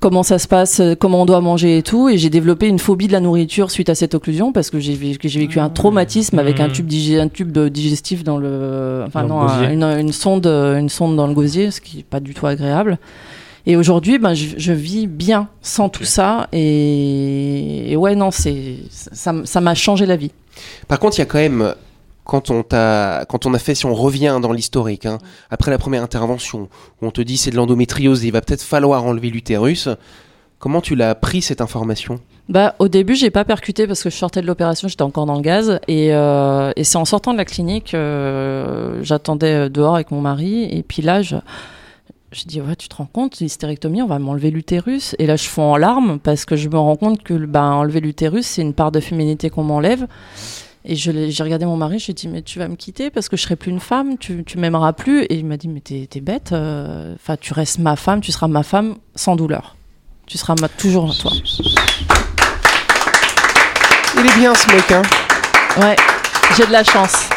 comment 0.00 0.22
ça 0.24 0.38
se 0.40 0.48
passe, 0.48 0.80
comment 0.98 1.22
on 1.22 1.26
doit 1.26 1.40
manger 1.40 1.78
et 1.78 1.82
tout. 1.82 2.08
Et 2.08 2.18
j'ai 2.18 2.30
développé 2.30 2.66
une 2.66 2.78
phobie 2.78 3.06
de 3.06 3.12
la 3.12 3.20
nourriture 3.20 3.70
suite 3.70 3.88
à 3.88 3.94
cette 3.94 4.14
occlusion 4.14 4.52
parce 4.52 4.68
que 4.70 4.80
j'ai 4.80 4.94
vécu 4.94 5.60
un 5.60 5.68
traumatisme 5.68 6.38
avec 6.38 6.58
un 6.58 6.68
Mmh. 6.68 6.72
tube, 6.72 6.86
digé- 6.88 7.20
un 7.20 7.28
tube 7.28 7.52
de 7.52 7.68
digestif 7.68 8.24
dans 8.24 8.38
le. 8.38 9.04
Enfin, 9.06 9.22
Dans 9.24 9.40
non, 9.40 9.42
le 9.42 9.48
gosier. 9.48 9.66
un- 9.66 9.70
une, 9.98 10.00
une 10.06 10.12
sonde, 10.12 10.46
une 10.46 10.88
sonde 10.88 11.14
dans 11.16 11.26
le 11.26 11.34
gosier, 11.34 11.70
ce 11.70 11.80
qui 11.80 11.98
n'est 11.98 12.02
pas 12.02 12.20
du 12.20 12.34
tout 12.34 12.46
agréable. 12.46 12.98
Et 13.66 13.76
aujourd'hui, 13.76 14.18
ben, 14.18 14.34
je, 14.34 14.56
je 14.56 14.72
vis 14.72 15.06
bien 15.06 15.48
sans 15.60 15.88
tout 15.88 16.04
ça. 16.04 16.48
Et, 16.52 17.92
et 17.92 17.96
ouais, 17.96 18.14
non, 18.14 18.30
c'est 18.30 18.76
ça 18.90 19.60
m'a 19.60 19.74
changé 19.74 20.06
la 20.06 20.16
vie. 20.16 20.32
Par 20.88 20.98
contre, 20.98 21.18
il 21.18 21.20
y 21.20 21.22
a 21.22 21.26
quand 21.26 21.38
même, 21.38 21.74
quand 22.24 22.50
on, 22.50 22.62
t'a, 22.62 23.24
quand 23.28 23.46
on 23.46 23.54
a 23.54 23.58
fait, 23.58 23.74
si 23.74 23.86
on 23.86 23.94
revient 23.94 24.38
dans 24.42 24.52
l'historique, 24.52 25.06
hein, 25.06 25.18
après 25.50 25.70
la 25.70 25.78
première 25.78 26.02
intervention, 26.02 26.68
où 27.00 27.06
on 27.06 27.10
te 27.10 27.20
dit 27.20 27.36
c'est 27.36 27.50
de 27.50 27.56
l'endométriose 27.56 28.24
et 28.24 28.28
il 28.28 28.32
va 28.32 28.40
peut-être 28.40 28.62
falloir 28.62 29.04
enlever 29.04 29.30
l'utérus, 29.30 29.88
comment 30.58 30.80
tu 30.80 30.94
l'as 30.94 31.14
pris 31.14 31.42
cette 31.42 31.60
information? 31.60 32.20
Bah, 32.48 32.74
au 32.80 32.88
début, 32.88 33.14
j'ai 33.14 33.30
pas 33.30 33.44
percuté 33.44 33.86
parce 33.86 34.02
que 34.02 34.10
je 34.10 34.16
sortais 34.16 34.42
de 34.42 34.46
l'opération, 34.46 34.88
j'étais 34.88 35.02
encore 35.02 35.26
dans 35.26 35.36
le 35.36 35.42
gaz. 35.42 35.78
Et, 35.86 36.12
euh, 36.12 36.72
et 36.74 36.82
c'est 36.84 36.98
en 36.98 37.04
sortant 37.04 37.32
de 37.32 37.38
la 37.38 37.44
clinique, 37.44 37.94
euh, 37.94 38.98
j'attendais 39.02 39.70
dehors 39.70 39.94
avec 39.94 40.10
mon 40.10 40.20
mari. 40.20 40.64
Et 40.64 40.82
puis 40.82 41.02
là, 41.02 41.22
je, 41.22 41.36
je 42.32 42.44
dis, 42.44 42.60
ouais, 42.60 42.76
tu 42.76 42.88
te 42.88 42.96
rends 42.96 43.06
compte, 43.12 43.38
l'hystérectomie, 43.40 44.02
on 44.02 44.06
va 44.06 44.18
m'enlever 44.18 44.50
l'utérus. 44.50 45.14
Et 45.18 45.26
là, 45.26 45.36
je 45.36 45.44
fonds 45.48 45.72
en 45.72 45.76
larmes 45.76 46.18
parce 46.18 46.44
que 46.44 46.56
je 46.56 46.68
me 46.68 46.78
rends 46.78 46.96
compte 46.96 47.22
que 47.22 47.34
bah, 47.34 47.62
enlever 47.64 48.00
l'utérus, 48.00 48.46
c'est 48.46 48.62
une 48.62 48.72
part 48.74 48.90
de 48.92 49.00
féminité 49.00 49.50
qu'on 49.50 49.64
m'enlève. 49.64 50.06
Et 50.84 50.96
j'ai 50.96 51.12
regardé 51.44 51.64
mon 51.64 51.76
mari, 51.76 51.98
je 52.00 52.06
lui 52.06 52.10
ai 52.10 52.14
dit, 52.14 52.28
mais 52.28 52.42
tu 52.42 52.58
vas 52.58 52.66
me 52.66 52.74
quitter 52.74 53.10
parce 53.10 53.28
que 53.28 53.36
je 53.36 53.42
serai 53.42 53.54
plus 53.54 53.70
une 53.70 53.78
femme, 53.78 54.18
tu, 54.18 54.42
tu 54.44 54.58
m'aimeras 54.58 54.92
plus. 54.92 55.22
Et 55.24 55.36
il 55.36 55.46
m'a 55.46 55.56
dit, 55.56 55.68
mais 55.68 55.80
t'es 55.80 56.08
t'es 56.10 56.20
bête, 56.20 56.50
euh, 56.52 57.14
enfin, 57.14 57.36
tu 57.40 57.52
restes 57.52 57.78
ma 57.78 57.94
femme, 57.94 58.20
tu 58.20 58.32
seras 58.32 58.48
ma 58.48 58.62
femme 58.64 58.96
sans 59.14 59.36
douleur. 59.36 59.76
Tu 60.26 60.38
seras 60.38 60.54
ma, 60.60 60.68
toujours 60.68 61.16
toi. 61.16 61.30
Il 64.18 64.26
est 64.26 64.36
bien 64.38 64.54
ce 64.54 64.66
mec, 64.74 64.90
hein 64.90 65.02
Ouais, 65.80 65.96
j'ai 66.56 66.66
de 66.66 66.72
la 66.72 66.82
chance. 66.84 67.28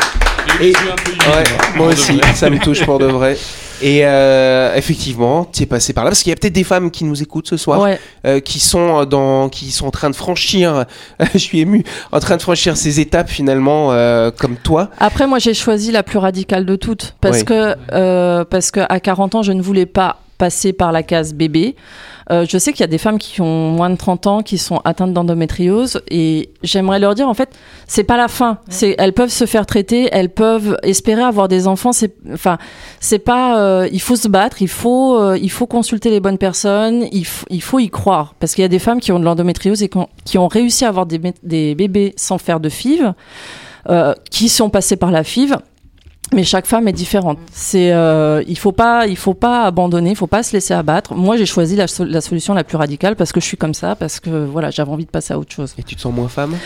Et- 0.60 0.74
Ouais, 0.74 1.44
moi 1.76 1.88
aussi, 1.88 2.20
ça 2.34 2.50
me 2.50 2.58
touche 2.60 2.84
pour 2.86 2.98
de 3.00 3.06
vrai. 3.06 3.38
Et 3.82 4.02
euh, 4.06 4.74
effectivement, 4.76 5.46
tu 5.46 5.64
es 5.64 5.66
passé 5.66 5.94
par 5.94 6.04
là 6.04 6.10
parce 6.12 6.24
qu'il 6.24 6.30
y 6.30 6.34
a 6.34 6.36
peut-être 6.36 6.54
des 6.54 6.64
femmes 6.64 6.92
qui 6.92 7.04
nous 7.04 7.22
écoutent 7.22 7.48
ce 7.48 7.58
soir, 7.58 7.82
Ouais, 7.82 8.00
euh, 8.26 8.40
qui 8.40 8.60
sont 8.60 9.04
dans, 9.06 9.50
qui 9.50 9.72
sont 9.72 9.88
en 9.88 9.92
train 9.92 10.10
de 10.10 10.16
franchir. 10.16 10.86
je 11.34 11.38
suis 11.38 11.60
ému, 11.60 11.84
en 12.12 12.20
train 12.20 12.38
de 12.38 12.42
franchir 12.42 12.78
ces 12.78 13.00
étapes 13.00 13.30
finalement, 13.30 13.92
euh, 13.92 14.32
comme 14.32 14.56
toi. 14.56 14.90
Après, 15.00 15.28
moi, 15.28 15.40
j'ai 15.40 15.54
choisi 15.54 15.92
la 15.92 16.04
plus 16.04 16.18
radicale 16.20 16.66
de 16.66 16.76
toutes 16.76 17.16
parce 17.22 17.40
Ouais. 17.40 17.44
que 17.46 17.76
euh, 17.92 18.46
parce 18.46 18.72
que 18.72 18.80
à 18.88 19.00
40 19.00 19.36
ans, 19.36 19.42
je 19.44 19.52
ne 19.52 19.62
voulais 19.62 19.86
pas 19.86 20.18
passer 20.38 20.74
par 20.74 20.92
la 20.92 21.04
case 21.04 21.34
bébé. 21.34 21.76
Euh, 22.32 22.46
je 22.50 22.58
sais 22.58 22.72
qu'il 22.74 22.82
y 22.82 22.84
a 22.84 22.88
des 22.88 22.98
femmes 22.98 23.20
qui 23.20 23.42
ont 23.42 23.70
moins 23.72 23.90
de 23.90 23.96
30 23.98 24.28
ans 24.28 24.42
qui 24.42 24.58
sont 24.58 24.82
atteintes 24.84 25.14
d'endométriose 25.14 26.02
et 26.10 26.50
j'aimerais 26.64 27.00
leur 27.00 27.14
dire 27.14 27.30
en 27.30 27.34
fait, 27.36 27.50
c'est 27.88 28.04
pas 28.04 28.18
la 28.18 28.28
fin. 28.28 28.58
C'est 28.68 28.96
elles 28.98 29.14
peuvent 29.14 29.30
se 29.30 29.46
faire 29.46 29.66
traiter, 29.66 30.10
elles 30.12 30.30
peuvent 30.30 30.78
espérer 30.82 31.22
avoir 31.22 31.48
des 31.48 31.68
enfants. 31.68 31.92
C'est 31.92 32.16
enfin, 32.34 32.58
c'est 33.00 33.20
pas. 33.20 33.60
euh, 33.60 33.88
il 33.92 34.02
faut 34.02 34.16
se 34.16 34.28
battre, 34.28 34.62
il 34.62 34.68
faut 34.68 35.20
euh, 35.20 35.38
il 35.40 35.52
faut 35.52 35.68
consulter 35.68 36.10
les 36.10 36.20
bonnes 36.20 36.40
personnes, 36.40 37.06
il, 37.12 37.26
il 37.50 37.62
faut 37.62 37.80
y 37.80 37.90
croire 37.90 38.34
parce 38.40 38.56
qu'il 38.56 38.64
y 38.64 38.66
a 38.66 38.70
des 38.70 38.80
femmes 38.80 39.00
qui 39.00 39.12
ont 39.12 39.20
de 39.20 39.26
l'endométriose 39.26 39.84
et 39.84 39.90
qui 39.90 39.98
ont, 39.98 40.10
qui 40.24 40.38
ont 40.38 40.48
réussi 40.48 40.86
à 40.86 40.90
avoir 40.90 41.06
des, 41.06 41.22
des 41.44 41.76
bébés 41.76 42.14
sans 42.18 42.38
faire 42.40 42.60
de 42.60 42.70
FIV 42.70 43.14
euh, 43.90 44.16
qui 44.32 44.50
sont 44.50 44.72
passés 44.72 44.96
par 44.96 45.12
la 45.12 45.24
FIV. 45.24 45.58
Mais 46.36 46.44
chaque 46.44 46.66
femme 46.66 46.86
est 46.90 46.94
différente. 46.94 47.40
C'est, 47.54 47.94
euh, 47.94 48.44
il 48.46 48.58
faut 48.58 48.74
pas, 48.74 49.08
il 49.08 49.16
faut 49.16 49.34
pas 49.34 49.64
abandonner, 49.64 50.10
il 50.10 50.16
faut 50.18 50.28
pas 50.28 50.44
se 50.44 50.52
laisser 50.52 50.74
abattre. 50.74 51.16
Moi, 51.16 51.38
j'ai 51.38 51.46
choisi 51.46 51.78
la, 51.78 51.86
la 52.00 52.20
solution 52.20 52.54
la 52.54 52.66
plus 52.66 52.76
radicale 52.76 53.16
parce 53.16 53.32
que 53.32 53.40
je 53.40 53.46
suis 53.46 53.56
comme 53.56 53.74
ça, 53.74 53.96
parce 53.96 54.20
que 54.20 54.30
voilà, 54.46 54.70
j'avais 54.70 54.92
envie 54.92 55.06
de 55.06 55.10
passer 55.10 55.34
à 55.34 55.40
autre 55.40 55.54
chose. 55.54 55.74
Et 55.78 55.84
tu 55.84 55.96
te 55.96 56.02
sens 56.02 56.14
moins 56.14 56.28
femme? 56.28 56.58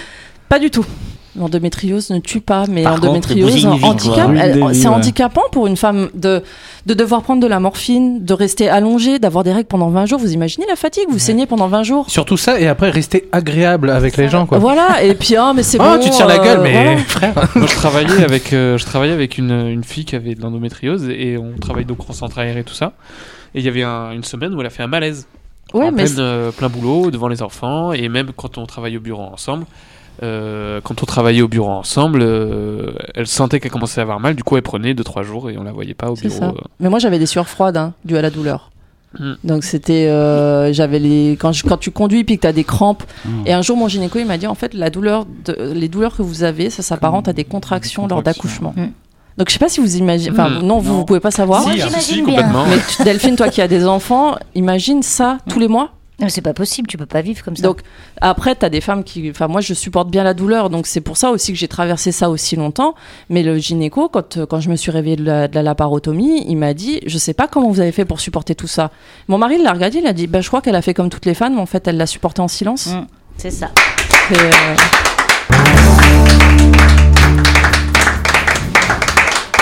Pas 0.49 0.59
du 0.59 0.69
tout. 0.71 0.85
L'endométriose 1.37 2.09
ne 2.09 2.17
tue 2.19 2.41
pas, 2.41 2.65
mais 2.67 2.83
l'endométriose 2.83 3.63
handicap, 3.65 4.31
c'est 4.73 4.87
handicapant 4.87 5.43
pour 5.51 5.67
une 5.67 5.77
femme 5.77 6.09
de, 6.15 6.41
de 6.87 6.93
devoir 6.95 7.21
prendre 7.21 7.41
de 7.41 7.47
la 7.47 7.59
morphine, 7.59 8.25
de 8.25 8.33
rester 8.33 8.67
allongée, 8.67 9.19
d'avoir 9.19 9.43
des 9.43 9.53
règles 9.53 9.67
pendant 9.67 9.89
20 9.89 10.07
jours. 10.07 10.19
Vous 10.19 10.33
imaginez 10.33 10.65
la 10.67 10.75
fatigue 10.75 11.05
Vous 11.09 11.19
saignez 11.19 11.45
pendant 11.45 11.67
20 11.67 11.83
jours 11.83 12.09
Surtout 12.09 12.35
ça, 12.35 12.59
et 12.59 12.67
après 12.67 12.89
rester 12.89 13.29
agréable 13.31 13.91
avec 13.91 14.17
les 14.17 14.27
gens, 14.27 14.47
quoi. 14.47 14.57
Voilà, 14.57 15.03
et 15.03 15.13
puis, 15.13 15.35
ah, 15.35 15.53
mais 15.55 15.61
c'est 15.63 15.77
Oh, 15.79 15.83
bon. 15.83 15.99
tu 15.99 16.09
tires 16.09 16.27
la 16.27 16.41
euh, 16.41 16.43
gueule, 16.43 16.59
mais 16.61 16.73
voilà. 16.83 16.97
frère. 17.07 17.33
Moi, 17.55 17.67
je 17.67 17.75
travaillais 17.75 18.23
avec, 18.23 18.51
euh, 18.51 18.77
je 18.79 18.85
travaillais 18.85 19.13
avec 19.13 19.37
une, 19.37 19.51
une 19.51 19.83
fille 19.83 20.05
qui 20.05 20.15
avait 20.15 20.33
de 20.33 20.41
l'endométriose 20.41 21.07
et 21.09 21.37
on 21.37 21.57
travaille 21.59 21.85
donc 21.85 22.09
en 22.09 22.13
centre 22.13 22.39
aéré 22.39 22.61
et 22.61 22.63
tout 22.63 22.73
ça. 22.73 22.93
Et 23.53 23.59
il 23.59 23.65
y 23.65 23.69
avait 23.69 23.83
un- 23.83 24.11
une 24.11 24.23
semaine 24.23 24.53
où 24.55 24.59
elle 24.61 24.67
a 24.67 24.71
fait 24.71 24.83
un 24.83 24.87
malaise. 24.87 25.27
Ouais, 25.75 25.85
en 25.85 25.91
mais 25.91 26.05
plein, 26.05 26.19
euh, 26.19 26.51
plein 26.51 26.69
boulot, 26.69 27.11
devant 27.11 27.27
les 27.27 27.43
enfants. 27.43 27.93
Et 27.93 28.09
même 28.09 28.31
quand 28.35 28.57
on 28.57 28.65
travaille 28.65 28.97
au 28.97 28.99
bureau 28.99 29.21
ensemble, 29.21 29.65
euh, 30.23 30.81
quand 30.83 31.01
on 31.01 31.05
travaillait 31.05 31.41
au 31.41 31.47
bureau 31.47 31.69
ensemble, 31.69 32.19
euh, 32.21 32.91
elle 33.15 33.27
sentait 33.27 33.59
qu'elle 33.59 33.71
commençait 33.71 33.99
à 34.01 34.03
avoir 34.03 34.19
mal. 34.19 34.35
Du 34.35 34.43
coup, 34.43 34.55
elle 34.57 34.61
prenait 34.63 34.93
2-3 34.93 35.23
jours 35.23 35.49
et 35.49 35.57
on 35.57 35.63
la 35.63 35.71
voyait 35.71 35.93
pas 35.93 36.09
au 36.11 36.15
bureau. 36.15 36.29
ça. 36.37 36.45
euh. 36.49 36.53
Mais 36.79 36.89
moi, 36.89 36.99
j'avais 36.99 37.19
des 37.19 37.25
sueurs 37.25 37.47
froides 37.47 37.77
hein, 37.77 37.93
dues 38.05 38.17
à 38.17 38.21
la 38.21 38.29
douleur. 38.29 38.71
Hmm. 39.17 39.33
Donc 39.43 39.63
c'était, 39.63 40.07
euh, 40.07 40.71
j'avais 40.71 40.99
les 40.99 41.31
quand, 41.39 41.51
je- 41.51 41.63
quand 41.65 41.77
tu 41.77 41.89
conduis 41.89 42.23
puis 42.23 42.35
que 42.37 42.41
tu 42.41 42.47
as 42.47 42.53
des 42.53 42.63
crampes. 42.63 43.01
Hmm. 43.25 43.41
Et 43.47 43.53
un 43.53 43.63
jour, 43.63 43.75
mon 43.75 43.87
gynéco 43.87 44.19
il 44.19 44.25
m'a 44.27 44.37
dit 44.37 44.45
en 44.45 44.53
fait 44.53 44.75
la 44.75 44.91
douleur, 44.91 45.25
de- 45.45 45.73
les 45.73 45.87
douleurs 45.87 46.15
que 46.15 46.21
vous 46.21 46.43
avez, 46.43 46.69
ça 46.69 46.83
s'apparente 46.83 47.27
à 47.27 47.33
des 47.33 47.43
contractions 47.43 48.07
lors 48.07 48.21
d'accouchement. 48.21 48.73
Hmm. 48.77 48.89
Donc 49.39 49.47
je 49.47 49.53
sais 49.53 49.57
pas 49.59 49.69
si 49.69 49.79
vous 49.79 49.95
imaginez, 49.97 50.31
enfin 50.31 50.61
non, 50.61 50.77
vous, 50.77 50.97
vous 50.97 51.05
pouvez 51.05 51.19
pas 51.21 51.31
savoir. 51.31 51.61
Moi, 51.63 51.71
Si, 51.71 51.77
j'imagine 51.79 52.01
si, 52.01 52.15
bien. 52.21 52.25
complètement. 52.25 52.65
Mais 52.67 52.77
tu- 52.95 53.03
Delphine, 53.03 53.35
toi 53.35 53.49
qui 53.49 53.61
as 53.63 53.67
des 53.67 53.87
enfants, 53.87 54.35
imagine 54.53 55.01
ça 55.01 55.39
tous 55.49 55.57
les 55.59 55.67
mois. 55.69 55.89
Non, 56.19 56.27
C'est 56.29 56.41
pas 56.41 56.53
possible, 56.53 56.87
tu 56.87 56.97
peux 56.97 57.05
pas 57.05 57.21
vivre 57.21 57.43
comme 57.43 57.55
ça. 57.55 57.63
Donc 57.63 57.79
après, 58.19 58.55
tu 58.55 58.65
as 58.65 58.69
des 58.69 58.81
femmes 58.81 59.03
qui. 59.03 59.29
Enfin, 59.29 59.47
moi, 59.47 59.61
je 59.61 59.73
supporte 59.73 60.09
bien 60.09 60.23
la 60.23 60.33
douleur, 60.33 60.69
donc 60.69 60.85
c'est 60.85 61.01
pour 61.01 61.17
ça 61.17 61.31
aussi 61.31 61.53
que 61.53 61.57
j'ai 61.57 61.67
traversé 61.67 62.11
ça 62.11 62.29
aussi 62.29 62.55
longtemps. 62.55 62.95
Mais 63.29 63.43
le 63.43 63.57
gynéco, 63.57 64.09
quand, 64.09 64.37
euh, 64.37 64.45
quand 64.45 64.59
je 64.59 64.69
me 64.69 64.75
suis 64.75 64.91
réveillée 64.91 65.15
de 65.15 65.23
la, 65.23 65.47
de 65.47 65.55
la 65.55 65.63
laparotomie, 65.63 66.43
il 66.47 66.57
m'a 66.57 66.73
dit 66.73 66.99
Je 67.05 67.17
sais 67.17 67.33
pas 67.33 67.47
comment 67.47 67.69
vous 67.69 67.79
avez 67.79 67.91
fait 67.91 68.05
pour 68.05 68.19
supporter 68.19 68.55
tout 68.55 68.67
ça. 68.67 68.91
Mon 69.27 69.37
mari 69.37 69.61
l'a 69.61 69.71
regardé, 69.71 69.99
il 69.99 70.07
a 70.07 70.13
dit 70.13 70.27
bah, 70.27 70.41
Je 70.41 70.47
crois 70.47 70.61
qu'elle 70.61 70.75
a 70.75 70.81
fait 70.81 70.93
comme 70.93 71.09
toutes 71.09 71.25
les 71.25 71.33
femmes, 71.33 71.55
mais 71.55 71.61
en 71.61 71.65
fait, 71.65 71.87
elle 71.87 71.97
l'a 71.97 72.07
supporté 72.07 72.41
en 72.41 72.47
silence. 72.47 72.87
Mm, 72.87 73.07
c'est 73.37 73.51
ça. 73.51 73.69
Et, 74.31 74.35
euh, 74.35 74.75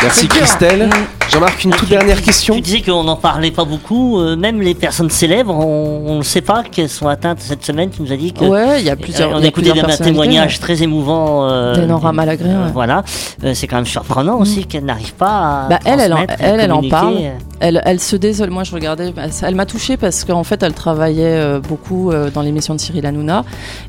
Merci 0.03 0.27
dur. 0.27 0.37
Christelle. 0.37 0.87
Mm. 0.87 1.16
Jean-Marc, 1.29 1.63
une 1.65 1.73
Ah, 1.73 1.77
toute 1.77 1.89
tu- 1.89 1.93
dernière 1.93 2.17
tu- 2.17 2.23
question. 2.23 2.55
Tu 2.55 2.61
disais 2.61 2.81
qu'on 2.81 3.03
n'en 3.03 3.17
parlait 3.17 3.51
pas 3.51 3.65
beaucoup, 3.65 4.17
euh, 4.19 4.35
même 4.37 4.61
les 4.61 4.73
personnes 4.73 5.09
célèbres, 5.09 5.53
on 5.53 6.15
ne 6.17 6.21
sait 6.23 6.41
pas 6.41 6.63
qu'elles 6.63 6.89
sont 6.89 7.07
atteintes 7.07 7.39
cette 7.41 7.65
semaine. 7.65 7.89
Tu 7.89 8.01
nous 8.01 8.11
as 8.11 8.15
dit 8.17 8.31
que. 8.31 8.45
Ouais, 8.45 8.79
il 8.79 8.85
y 8.87 8.89
a 8.89 8.95
plusieurs. 8.95 9.31
Euh, 9.31 9.39
on 9.39 9.43
a 9.43 9.47
écouté 9.47 9.71
un 9.71 9.97
témoignage 9.97 10.53
ouais. 10.53 10.59
très 10.59 10.83
émouvant. 10.83 11.47
euh, 11.49 11.75
D'Enora 11.75 12.13
Malagré, 12.13 12.49
euh, 12.49 12.65
ouais. 12.65 12.71
Voilà, 12.73 13.03
Euh, 13.43 13.53
c'est 13.53 13.67
quand 13.67 13.75
même 13.75 13.85
surprenant 13.85 14.37
aussi 14.39 14.65
qu'elle 14.65 14.85
n'arrive 14.85 15.13
pas 15.15 15.65
à. 15.65 15.67
Bah, 15.69 15.79
elle, 15.85 15.99
elle 15.99 16.13
en- 16.13 16.25
elle, 16.39 16.59
elle 16.61 16.71
en 16.71 16.81
parle. 16.89 17.17
Elle, 17.59 17.81
elle 17.85 17.99
se 17.99 18.15
désole. 18.15 18.49
Moi, 18.49 18.63
je 18.63 18.71
regardais. 18.71 19.11
bah, 19.11 19.23
Elle 19.43 19.55
m'a 19.55 19.65
touchée 19.65 19.97
parce 19.97 20.23
qu'en 20.23 20.43
fait, 20.43 20.63
elle 20.63 20.73
travaillait 20.73 21.59
beaucoup 21.59 22.11
dans 22.33 22.41
l'émission 22.41 22.73
de 22.73 22.79
Cyril 22.79 23.05
Hanouna. 23.05 23.43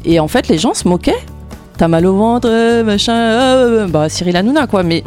Et 0.05 0.19
en 0.21 0.29
fait, 0.29 0.49
les 0.49 0.59
gens 0.59 0.75
se 0.75 0.89
moquaient. 0.89 1.15
T'as 1.79 1.87
mal 1.87 2.05
au 2.07 2.17
ventre, 2.17 2.49
euh, 2.51 2.83
machin. 2.83 3.15
euh, 3.15 3.87
bah, 3.87 4.09
Cyril 4.09 4.37
Hanouna, 4.37 4.67
quoi. 4.67 4.83
Mais 4.83 5.05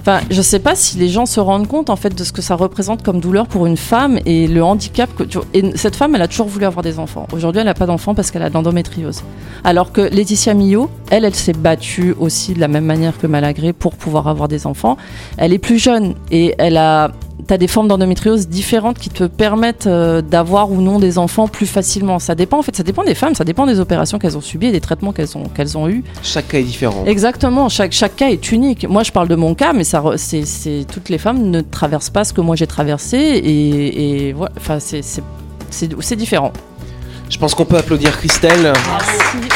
enfin, 0.00 0.20
je 0.30 0.40
sais 0.40 0.58
pas 0.58 0.74
si 0.74 0.96
les 0.96 1.10
gens 1.10 1.26
se 1.26 1.38
rendent 1.38 1.68
compte 1.68 1.90
en 1.90 1.96
fait 1.96 2.14
de 2.16 2.24
ce 2.24 2.32
que 2.32 2.40
ça 2.40 2.54
représente 2.56 3.02
comme 3.02 3.20
douleur 3.20 3.46
pour 3.46 3.66
une 3.66 3.76
femme 3.76 4.18
et 4.24 4.46
le 4.46 4.64
handicap 4.64 5.14
que. 5.14 5.22
tu. 5.22 5.36
Et 5.52 5.76
cette 5.76 5.96
femme, 5.96 6.14
elle 6.14 6.22
a 6.22 6.28
toujours 6.28 6.46
voulu 6.48 6.64
avoir 6.64 6.82
des 6.82 6.98
enfants. 6.98 7.26
Aujourd'hui, 7.34 7.60
elle 7.60 7.66
n'a 7.66 7.74
pas 7.74 7.84
d'enfants 7.84 8.14
parce 8.14 8.30
qu'elle 8.30 8.42
a 8.42 8.48
de 8.48 8.54
l'endométriose. 8.54 9.22
Alors 9.64 9.92
que 9.92 10.00
Laetitia 10.00 10.54
Millot, 10.54 10.88
elle, 11.10 11.26
elle 11.26 11.34
s'est 11.34 11.52
battue 11.52 12.14
aussi 12.18 12.54
de 12.54 12.60
la 12.60 12.68
même 12.68 12.86
manière 12.86 13.18
que 13.18 13.26
Malagré 13.26 13.74
pour 13.74 13.94
pouvoir 13.94 14.26
avoir 14.26 14.48
des 14.48 14.66
enfants. 14.66 14.96
Elle 15.36 15.52
est 15.52 15.58
plus 15.58 15.78
jeune 15.78 16.14
et 16.30 16.54
elle 16.58 16.78
a. 16.78 17.10
T'as 17.46 17.58
des 17.58 17.68
formes 17.68 17.88
d'endométriose 17.88 18.48
différentes 18.48 18.98
qui 18.98 19.10
te 19.10 19.24
permettent 19.24 19.86
euh, 19.86 20.22
d'avoir 20.22 20.70
ou 20.70 20.80
non 20.80 20.98
des 20.98 21.18
enfants 21.18 21.46
plus 21.46 21.66
facilement. 21.66 22.18
Ça 22.18 22.34
dépend 22.34 22.58
en 22.58 22.62
fait, 22.62 22.74
ça 22.74 22.82
dépend 22.82 23.04
des 23.04 23.14
femmes, 23.14 23.34
ça 23.34 23.44
dépend 23.44 23.66
des 23.66 23.80
opérations 23.80 24.18
qu'elles 24.18 24.38
ont 24.38 24.40
subies 24.40 24.68
et 24.68 24.72
des 24.72 24.80
traitements 24.80 25.12
qu'elles 25.12 25.36
ont, 25.36 25.44
qu'elles 25.54 25.76
ont 25.76 25.88
eus. 25.88 26.04
Chaque 26.22 26.48
cas 26.48 26.58
est 26.58 26.62
différent. 26.62 27.04
Exactement, 27.06 27.68
chaque, 27.68 27.92
chaque 27.92 28.16
cas 28.16 28.28
est 28.30 28.50
unique. 28.52 28.88
Moi 28.88 29.02
je 29.02 29.12
parle 29.12 29.28
de 29.28 29.34
mon 29.34 29.54
cas, 29.54 29.72
mais 29.74 29.84
ça, 29.84 30.02
c'est, 30.16 30.46
c'est- 30.46 30.86
toutes 30.90 31.10
les 31.10 31.18
femmes 31.18 31.50
ne 31.50 31.60
traversent 31.60 32.08
pas 32.10 32.24
ce 32.24 32.32
que 32.32 32.40
moi 32.40 32.56
j'ai 32.56 32.66
traversé 32.66 33.18
et, 33.18 34.28
et 34.28 34.32
voilà, 34.32 34.52
enfin 34.56 34.78
c'est, 34.80 35.02
c'est, 35.02 35.22
c'est, 35.70 35.90
c'est 36.00 36.16
différent. 36.16 36.52
Je 37.28 37.36
pense 37.38 37.54
qu'on 37.54 37.64
peut 37.66 37.76
applaudir 37.76 38.16
Christelle. 38.16 38.72
Merci 38.72 39.48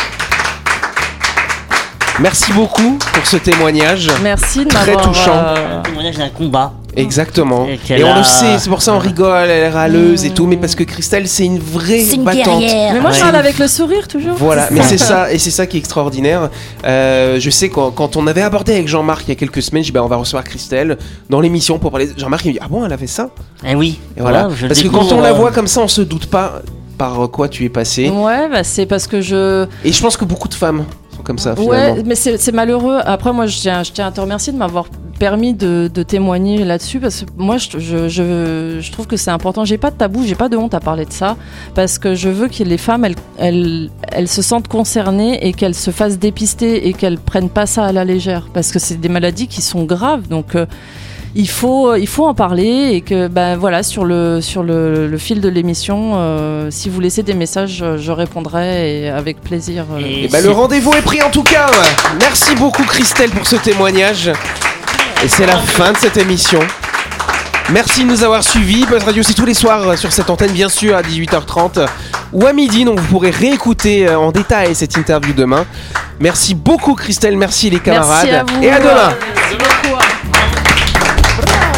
beaucoup 2.55 2.99
pour 3.15 3.27
ce 3.27 3.37
témoignage. 3.37 4.09
Merci 4.23 4.65
de 4.65 4.69
Très 4.71 4.93
touchant. 4.97 5.33
euh, 5.35 5.79
Un 5.79 5.83
témoignage 5.83 6.17
d'un 6.17 6.29
combat. 6.31 6.73
Exactement. 6.97 7.67
Et 7.69 8.03
on 8.03 8.11
a- 8.13 8.19
le 8.19 8.25
sait, 8.25 8.59
c'est 8.59 8.69
pour 8.71 8.83
ça 8.83 8.93
on 8.95 8.99
rigole, 8.99 9.45
elle 9.49 9.51
est 9.51 9.69
râleuse 9.69 10.25
et 10.25 10.31
tout, 10.31 10.47
mais 10.47 10.57
parce 10.57 10.75
que 10.75 10.83
Christelle, 10.83 11.29
c'est 11.29 11.45
une 11.45 11.59
vraie 11.61 12.01
C'est 12.01 12.17
une 12.17 12.25
battante. 12.25 12.61
guerrière. 12.61 12.93
Mais 12.95 13.01
moi 13.01 13.13
je 13.13 13.17
Ouais. 13.19 13.23
parle 13.23 13.37
avec 13.37 13.59
le 13.59 13.69
sourire 13.69 14.09
toujours. 14.09 14.35
Voilà, 14.37 14.67
mais 14.73 14.83
c'est 14.83 14.99
ça, 14.99 15.31
et 15.33 15.39
c'est 15.39 15.51
ça 15.53 15.67
qui 15.67 15.77
est 15.77 15.81
extraordinaire. 15.81 16.51
Euh, 16.85 17.39
je 17.39 17.51
sais 17.51 17.69
quand, 17.69 17.93
quand 17.93 18.17
on 18.17 18.27
avait 18.27 18.43
abordé 18.43 18.73
avec 18.73 18.89
Jean-Marc 18.89 19.25
il 19.27 19.29
y 19.29 19.33
a 19.33 19.37
quelques 19.37 19.63
semaines, 19.63 19.85
j'ai 19.85 19.91
dit 19.91 19.93
bah, 19.93 20.03
on 20.03 20.09
va 20.09 20.17
recevoir 20.17 20.43
Christelle 20.43 20.99
dans 21.31 21.41
l'émission 21.41 21.79
pour 21.79 21.93
parler. 21.93 22.09
Jean-Marc 22.17 22.45
il 22.47 22.49
me 22.49 22.53
dit 22.55 22.59
ah 22.63 22.67
bon 22.69 22.85
elle 22.85 22.93
avait 22.93 23.07
ça? 23.07 23.29
Eh 23.65 23.77
oui. 23.77 24.01
Et 24.17 24.21
voilà. 24.21 24.49
Ouais, 24.49 24.55
Parce 24.67 24.83
que 24.83 24.89
quand 24.89 25.13
on 25.13 25.21
la 25.21 25.29
euh, 25.31 25.35
voit 25.35 25.53
comme 25.53 25.69
ça, 25.69 25.81
on 25.83 25.89
se 25.89 26.01
doute 26.01 26.27
pas 26.27 26.63
par 26.97 27.31
quoi 27.31 27.49
tu 27.49 27.65
es 27.65 27.69
passé. 27.69 28.09
Ouais, 28.11 28.49
bah, 28.51 28.65
c'est 28.65 28.87
parce 28.87 29.07
que 29.07 29.21
je. 29.21 29.67
Et 29.85 29.93
je 29.93 30.03
pense 30.03 30.17
que 30.17 30.25
beaucoup 30.25 30.49
de 30.49 30.55
femmes 30.55 30.85
comme 31.29 31.39
ça 31.39 31.55
finalement. 31.55 31.95
Ouais, 31.95 32.03
mais 32.05 32.15
c'est 32.17 32.53
malheureux. 32.53 32.99
Après, 33.05 33.33
moi, 33.33 33.47
je 33.47 33.57
tiens, 33.59 33.83
je 33.85 33.93
tiens 33.93 34.07
à 34.07 34.11
te 34.11 34.21
remercier 34.21 34.53
de 34.53 34.59
m'avoir 34.59 34.87
permis 35.19 35.53
de, 35.53 35.91
de 35.93 36.03
témoigner 36.03 36.65
là-dessus 36.65 37.01
parce 37.01 37.21
que 37.21 37.27
moi, 37.37 37.59
je, 37.59 37.79
je, 37.79 38.09
je, 38.09 38.79
je 38.81 38.93
trouve 38.93 39.07
que 39.07 39.17
c'est 39.17 39.31
important. 39.31 39.65
J'ai 39.67 39.77
pas 39.77 39.91
de 39.91 39.97
tabou, 39.97 40.25
j'ai 40.25 40.35
pas 40.35 40.49
de 40.49 40.57
honte 40.57 40.73
à 40.75 40.81
parler 40.81 41.05
de 41.05 41.13
ça 41.13 41.37
parce 41.75 41.99
que 41.99 42.15
je 42.15 42.31
veux 42.31 42.49
que 42.49 42.65
les 42.65 42.79
femmes, 42.79 43.05
elles, 43.05 43.17
elles, 43.37 43.91
elles 44.11 44.29
se 44.29 44.43
sentent 44.43 44.69
concernées 44.69 45.47
et 45.47 45.53
qu'elles 45.53 45.75
se 45.75 45.91
fassent 45.91 46.19
dépister 46.19 46.89
et 46.89 46.95
qu'elles 46.95 47.19
prennent 47.19 47.51
pas 47.51 47.67
ça 47.67 47.85
à 47.85 47.93
la 47.93 48.05
légère 48.05 48.49
parce 48.55 48.73
que 48.73 48.79
c'est 48.79 48.97
des 48.97 49.11
maladies 49.11 49.49
qui 49.49 49.61
sont 49.61 49.85
graves. 49.85 50.29
Donc, 50.29 50.55
euh, 50.55 50.65
il 51.41 51.49
faut, 51.49 51.95
il 51.95 52.09
faut 52.09 52.27
en 52.27 52.35
parler 52.35 52.91
et 52.95 53.01
que 53.01 53.29
ben 53.29 53.57
voilà 53.57 53.85
sur 53.85 54.05
le 54.05 54.41
sur 54.41 54.65
le, 54.65 55.07
le 55.07 55.19
fil 55.19 55.41
de 55.41 55.49
l'émission, 55.49 56.15
euh, 56.17 56.69
si 56.71 56.89
vous 56.91 56.99
laissez 57.01 57.23
des 57.23 57.33
messages, 57.35 57.77
je- 57.79 57.97
je 57.97 58.11
répondrai 58.13 59.03
et 59.03 59.09
avec 59.09 59.41
plaisir. 59.41 59.85
euh, 59.95 60.01
Et 60.01 60.29
bah, 60.33 60.41
le 60.41 60.51
rendez-vous 60.51 60.93
est 60.95 61.03
pris 61.03 61.23
en 61.23 61.31
tout 61.31 61.45
cas. 61.45 61.67
Merci 62.21 62.57
beaucoup 62.57 62.83
Christelle 62.83 63.31
pour 63.31 63.47
ce 63.47 63.55
témoignage. 63.57 64.29
Et 65.25 65.29
c'est 65.29 65.47
la 65.47 65.57
fin 65.59 65.93
de 65.93 65.97
cette 65.99 66.17
émission. 66.17 66.59
Merci 67.71 68.03
de 68.03 68.09
nous 68.09 68.25
avoir 68.25 68.43
suivis. 68.43 68.85
Buzz 68.87 69.05
Radio, 69.05 69.23
c'est 69.23 69.35
tous 69.35 69.45
les 69.47 69.55
soirs 69.55 69.87
euh, 69.89 69.97
sur 69.97 70.11
cette 70.13 70.31
antenne, 70.31 70.51
bien 70.53 70.69
sûr, 70.69 70.97
à 70.97 71.03
18h30 71.03 71.87
ou 72.33 72.47
à 72.47 72.53
midi. 72.53 72.85
Donc 72.85 72.99
vous 72.99 73.07
pourrez 73.07 73.31
réécouter 73.31 74.09
euh, 74.09 74.19
en 74.19 74.33
détail 74.33 74.75
cette 74.75 74.97
interview 74.97 75.33
demain. 75.35 75.65
Merci 76.19 76.57
beaucoup 76.57 76.95
Christelle, 76.95 77.37
merci 77.37 77.71
les 77.71 77.79
camarades. 77.79 78.27
Merci 78.29 78.35
à 78.35 78.45
vous. 78.57 78.63
Et 78.65 78.71
à 78.73 78.81
demain. 78.81 79.13
Merci 79.37 79.57
beaucoup. 79.57 79.98